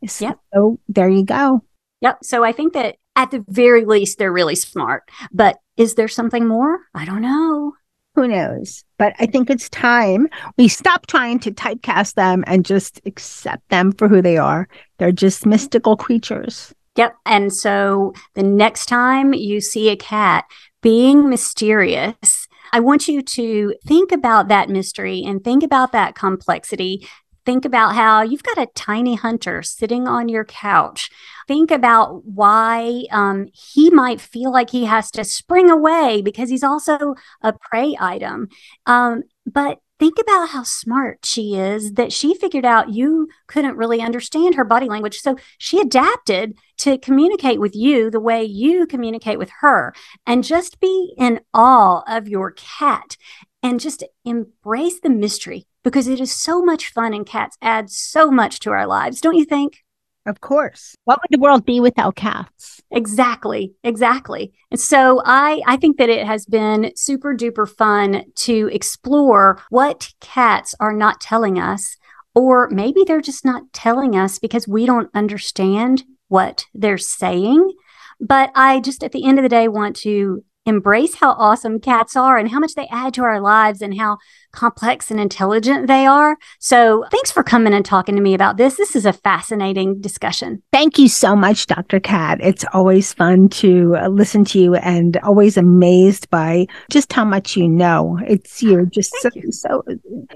Yep. 0.02 0.40
So 0.54 0.80
there 0.90 1.10
you 1.10 1.26
go. 1.26 1.64
Yep. 2.02 2.20
So 2.24 2.44
I 2.44 2.52
think 2.52 2.74
that 2.74 2.98
at 3.16 3.32
the 3.32 3.46
very 3.48 3.86
least 3.86 4.18
they're 4.18 4.34
really 4.34 4.56
smart. 4.56 5.04
But 5.32 5.58
is 5.78 5.96
there 5.96 6.08
something 6.08 6.48
more? 6.48 6.80
I 6.94 7.06
don't 7.06 7.22
know. 7.22 7.74
Who 8.16 8.28
knows? 8.28 8.84
But 9.00 9.14
I 9.20 9.26
think 9.26 9.50
it's 9.50 9.70
time 9.70 10.28
we 10.58 10.68
stop 10.68 11.08
trying 11.08 11.40
to 11.40 11.52
typecast 11.52 12.14
them 12.14 12.44
and 12.46 12.66
just 12.66 13.02
accept 13.06 13.68
them 13.70 13.92
for 13.92 14.08
who 14.08 14.22
they 14.22 14.38
are. 14.38 14.68
They're 15.00 15.12
just 15.12 15.46
mystical 15.46 15.98
creatures. 15.98 16.74
Yep. 16.96 17.16
And 17.26 17.52
so 17.52 18.14
the 18.36 18.44
next 18.44 18.86
time 18.86 19.34
you 19.34 19.62
see 19.62 19.90
a 19.90 19.96
cat 19.96 20.46
being 20.82 21.28
mysterious, 21.28 22.48
I 22.72 22.80
want 22.80 23.08
you 23.08 23.22
to 23.22 23.74
think 23.86 24.12
about 24.12 24.48
that 24.48 24.70
mystery 24.70 25.24
and 25.26 25.44
think 25.44 25.64
about 25.64 25.92
that 25.92 26.16
complexity 26.16 27.08
Think 27.46 27.66
about 27.66 27.96
how 27.96 28.22
you've 28.22 28.44
got 28.44 28.58
a 28.58 28.70
tiny 28.74 29.16
hunter 29.16 29.62
sitting 29.64 30.08
on 30.08 30.30
your 30.30 30.46
couch. 30.46 31.10
Think 31.48 31.72
about 31.72 32.26
why 32.26 33.04
um, 33.12 33.48
he 33.54 33.90
might 33.90 34.22
feel 34.22 34.52
like 34.52 34.70
he 34.70 34.86
has 34.86 35.12
to 35.12 35.24
spring 35.24 35.70
away 35.70 36.22
because 36.22 36.50
he's 36.50 36.64
also 36.64 37.16
a 37.42 37.54
prey 37.54 37.98
item. 38.00 38.48
Um, 38.86 39.24
but 39.46 39.80
think 40.00 40.18
about 40.20 40.50
how 40.50 40.64
smart 40.64 41.26
she 41.26 41.56
is 41.56 41.94
that 41.94 42.14
she 42.14 42.34
figured 42.34 42.66
out 42.66 42.94
you 42.94 43.28
couldn't 43.48 43.78
really 43.78 44.02
understand 44.02 44.56
her 44.56 44.66
body 44.66 44.88
language. 44.88 45.20
So 45.20 45.38
she 45.58 45.80
adapted 45.80 46.58
to 46.80 46.98
communicate 46.98 47.60
with 47.60 47.76
you 47.76 48.10
the 48.10 48.20
way 48.20 48.44
you 48.44 48.86
communicate 48.86 49.38
with 49.38 49.50
her 49.60 49.94
and 50.26 50.44
just 50.44 50.80
be 50.80 51.14
in 51.18 51.42
awe 51.54 52.04
of 52.08 52.28
your 52.28 52.52
cat 52.52 53.18
and 53.62 53.80
just 53.80 54.04
embrace 54.26 55.00
the 55.00 55.10
mystery 55.10 55.68
because 55.84 56.08
it 56.08 56.20
is 56.20 56.32
so 56.32 56.62
much 56.62 56.92
fun 56.92 57.14
and 57.14 57.26
cats 57.26 57.58
add 57.62 57.90
so 57.90 58.32
much 58.32 58.60
to 58.60 58.72
our 58.72 58.88
lives, 58.88 59.22
don't 59.22 59.36
you 59.36 59.46
think? 59.46 59.84
Of 60.26 60.40
course. 60.40 60.96
What 61.04 61.20
would 61.22 61.38
the 61.38 61.42
world 61.42 61.66
be 61.66 61.82
without 61.82 62.16
cats? 62.16 62.82
Exactly. 62.92 63.74
Exactly. 63.84 64.54
And 64.72 64.80
so 64.80 65.22
I 65.26 65.62
I 65.68 65.76
think 65.76 65.98
that 65.98 66.10
it 66.10 66.26
has 66.26 66.46
been 66.46 66.92
super 66.96 67.36
duper 67.36 67.68
fun 67.68 68.24
to 68.36 68.70
explore 68.72 69.62
what 69.70 70.10
cats 70.22 70.74
are 70.80 70.94
not 70.94 71.20
telling 71.20 71.60
us 71.60 71.98
or 72.36 72.70
maybe 72.72 73.04
they're 73.06 73.22
just 73.22 73.46
not 73.46 73.72
telling 73.74 74.16
us 74.16 74.40
because 74.40 74.68
we 74.68 74.86
don't 74.86 75.10
understand 75.14 76.04
what 76.30 76.66
they're 76.74 76.98
saying. 76.98 77.74
But 78.20 78.52
I 78.56 78.80
just 78.80 79.04
at 79.04 79.12
the 79.12 79.26
end 79.26 79.40
of 79.40 79.44
the 79.44 79.50
day 79.50 79.68
want 79.68 79.96
to 79.98 80.44
embrace 80.66 81.16
how 81.16 81.32
awesome 81.32 81.80
cats 81.80 82.16
are 82.16 82.38
and 82.38 82.50
how 82.50 82.60
much 82.60 82.74
they 82.76 82.88
add 82.88 83.14
to 83.16 83.24
our 83.24 83.42
lives 83.42 83.82
and 83.82 84.00
how 84.00 84.18
complex 84.54 85.12
and 85.12 85.20
intelligent 85.20 85.88
they 85.88 86.06
are. 86.06 86.38
So, 86.60 87.06
thanks 87.12 87.32
for 87.32 87.44
coming 87.44 87.74
and 87.74 87.84
talking 87.84 88.16
to 88.16 88.22
me 88.22 88.34
about 88.34 88.58
this. 88.58 88.76
This 88.76 88.96
is 88.96 89.06
a 89.06 89.14
fascinating 89.14 90.00
discussion. 90.00 90.64
Thank 90.72 90.98
you 90.98 91.10
so 91.10 91.36
much, 91.36 91.68
Dr. 91.68 92.00
Kat. 92.00 92.40
It's 92.42 92.64
always 92.74 93.14
fun 93.14 93.50
to 93.50 93.96
uh, 93.98 94.08
listen 94.08 94.46
to 94.46 94.60
you 94.60 94.76
and 94.76 95.18
always 95.18 95.58
amazed 95.58 96.30
by 96.30 96.68
just 96.90 97.12
how 97.12 97.26
much 97.26 97.58
you 97.58 97.68
know. 97.68 98.20
It's 98.28 98.64
you're 98.64 98.86
just 98.86 99.14
so, 99.20 99.30
you. 99.36 99.52
so 99.52 99.84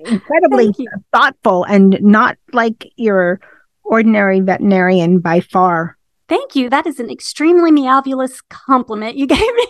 incredibly 0.05 0.73
thoughtful 1.13 1.63
and 1.63 1.97
not 2.01 2.37
like 2.51 2.91
your 2.97 3.39
ordinary 3.83 4.41
veterinarian 4.41 5.19
by 5.19 5.39
far. 5.39 5.97
Thank 6.27 6.55
you. 6.55 6.69
That 6.69 6.85
is 6.85 6.99
an 6.99 7.09
extremely 7.09 7.71
meowulous 7.71 8.41
compliment 8.41 9.15
you 9.15 9.27
gave 9.27 9.39
me. 9.39 9.67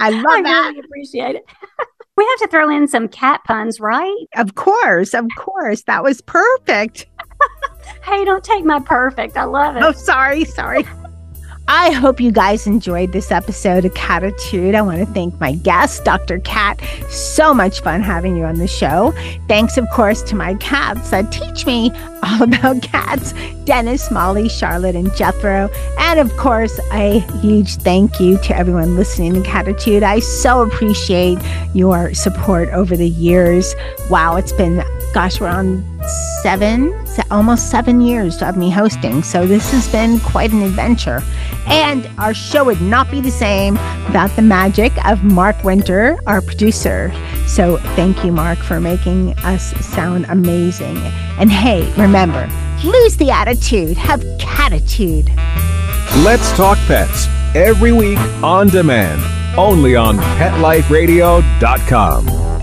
I 0.00 0.10
love 0.10 0.24
I 0.26 0.42
that. 0.42 0.68
Really 0.68 0.80
appreciate 0.80 1.36
it. 1.36 1.44
we 2.16 2.24
have 2.24 2.38
to 2.38 2.48
throw 2.48 2.68
in 2.70 2.88
some 2.88 3.08
cat 3.08 3.42
puns, 3.44 3.78
right? 3.78 4.26
Of 4.36 4.54
course, 4.54 5.14
of 5.14 5.26
course. 5.36 5.82
That 5.82 6.02
was 6.02 6.20
perfect. 6.22 7.06
hey, 8.04 8.24
don't 8.24 8.42
take 8.42 8.64
my 8.64 8.80
perfect. 8.80 9.36
I 9.36 9.44
love 9.44 9.76
it. 9.76 9.82
Oh, 9.82 9.92
sorry, 9.92 10.44
sorry. 10.44 10.84
I 11.68 11.90
hope 11.90 12.20
you 12.20 12.30
guys 12.30 12.68
enjoyed 12.68 13.12
this 13.12 13.32
episode 13.32 13.84
of 13.84 13.94
Cattitude. 13.94 14.76
I 14.76 14.82
want 14.82 14.98
to 14.98 15.06
thank 15.06 15.38
my 15.40 15.52
guest, 15.52 16.04
Dr. 16.04 16.38
Kat. 16.38 16.80
So 17.08 17.52
much 17.52 17.80
fun 17.80 18.02
having 18.02 18.36
you 18.36 18.44
on 18.44 18.58
the 18.58 18.68
show. 18.68 19.12
Thanks, 19.48 19.76
of 19.76 19.88
course, 19.90 20.22
to 20.24 20.36
my 20.36 20.54
cats 20.54 21.10
that 21.10 21.32
teach 21.32 21.66
me 21.66 21.90
all 22.22 22.42
about 22.42 22.82
cats 22.82 23.34
Dennis, 23.64 24.12
Molly, 24.12 24.48
Charlotte, 24.48 24.94
and 24.94 25.12
Jethro. 25.16 25.68
And 25.98 26.20
of 26.20 26.34
course, 26.36 26.78
a 26.92 27.18
huge 27.40 27.76
thank 27.78 28.20
you 28.20 28.38
to 28.38 28.56
everyone 28.56 28.94
listening 28.94 29.34
to 29.34 29.42
Cattitude. 29.42 30.04
I 30.04 30.20
so 30.20 30.62
appreciate 30.62 31.38
your 31.74 32.14
support 32.14 32.68
over 32.68 32.96
the 32.96 33.08
years. 33.08 33.74
Wow, 34.08 34.36
it's 34.36 34.52
been, 34.52 34.84
gosh, 35.16 35.40
we're 35.40 35.48
on 35.48 35.82
seven, 36.42 36.92
almost 37.30 37.70
seven 37.70 38.02
years 38.02 38.42
of 38.42 38.58
me 38.58 38.68
hosting. 38.68 39.22
So 39.22 39.46
this 39.46 39.72
has 39.72 39.90
been 39.90 40.20
quite 40.20 40.52
an 40.52 40.60
adventure. 40.60 41.22
And 41.66 42.06
our 42.18 42.34
show 42.34 42.64
would 42.64 42.82
not 42.82 43.10
be 43.10 43.22
the 43.22 43.30
same 43.30 43.76
without 44.04 44.28
the 44.36 44.42
magic 44.42 44.92
of 45.06 45.24
Mark 45.24 45.64
Winter, 45.64 46.18
our 46.26 46.42
producer. 46.42 47.10
So 47.46 47.78
thank 47.96 48.26
you, 48.26 48.30
Mark, 48.30 48.58
for 48.58 48.78
making 48.78 49.32
us 49.38 49.72
sound 49.86 50.26
amazing. 50.28 50.98
And 51.38 51.50
hey, 51.50 51.90
remember, 51.96 52.46
lose 52.84 53.16
the 53.16 53.30
attitude, 53.30 53.96
have 53.96 54.22
cattitude. 54.38 55.30
Let's 56.26 56.54
Talk 56.58 56.76
Pets 56.86 57.26
every 57.54 57.92
week 57.92 58.18
on 58.42 58.68
demand, 58.68 59.22
only 59.58 59.96
on 59.96 60.18
PetLifeRadio.com. 60.18 62.55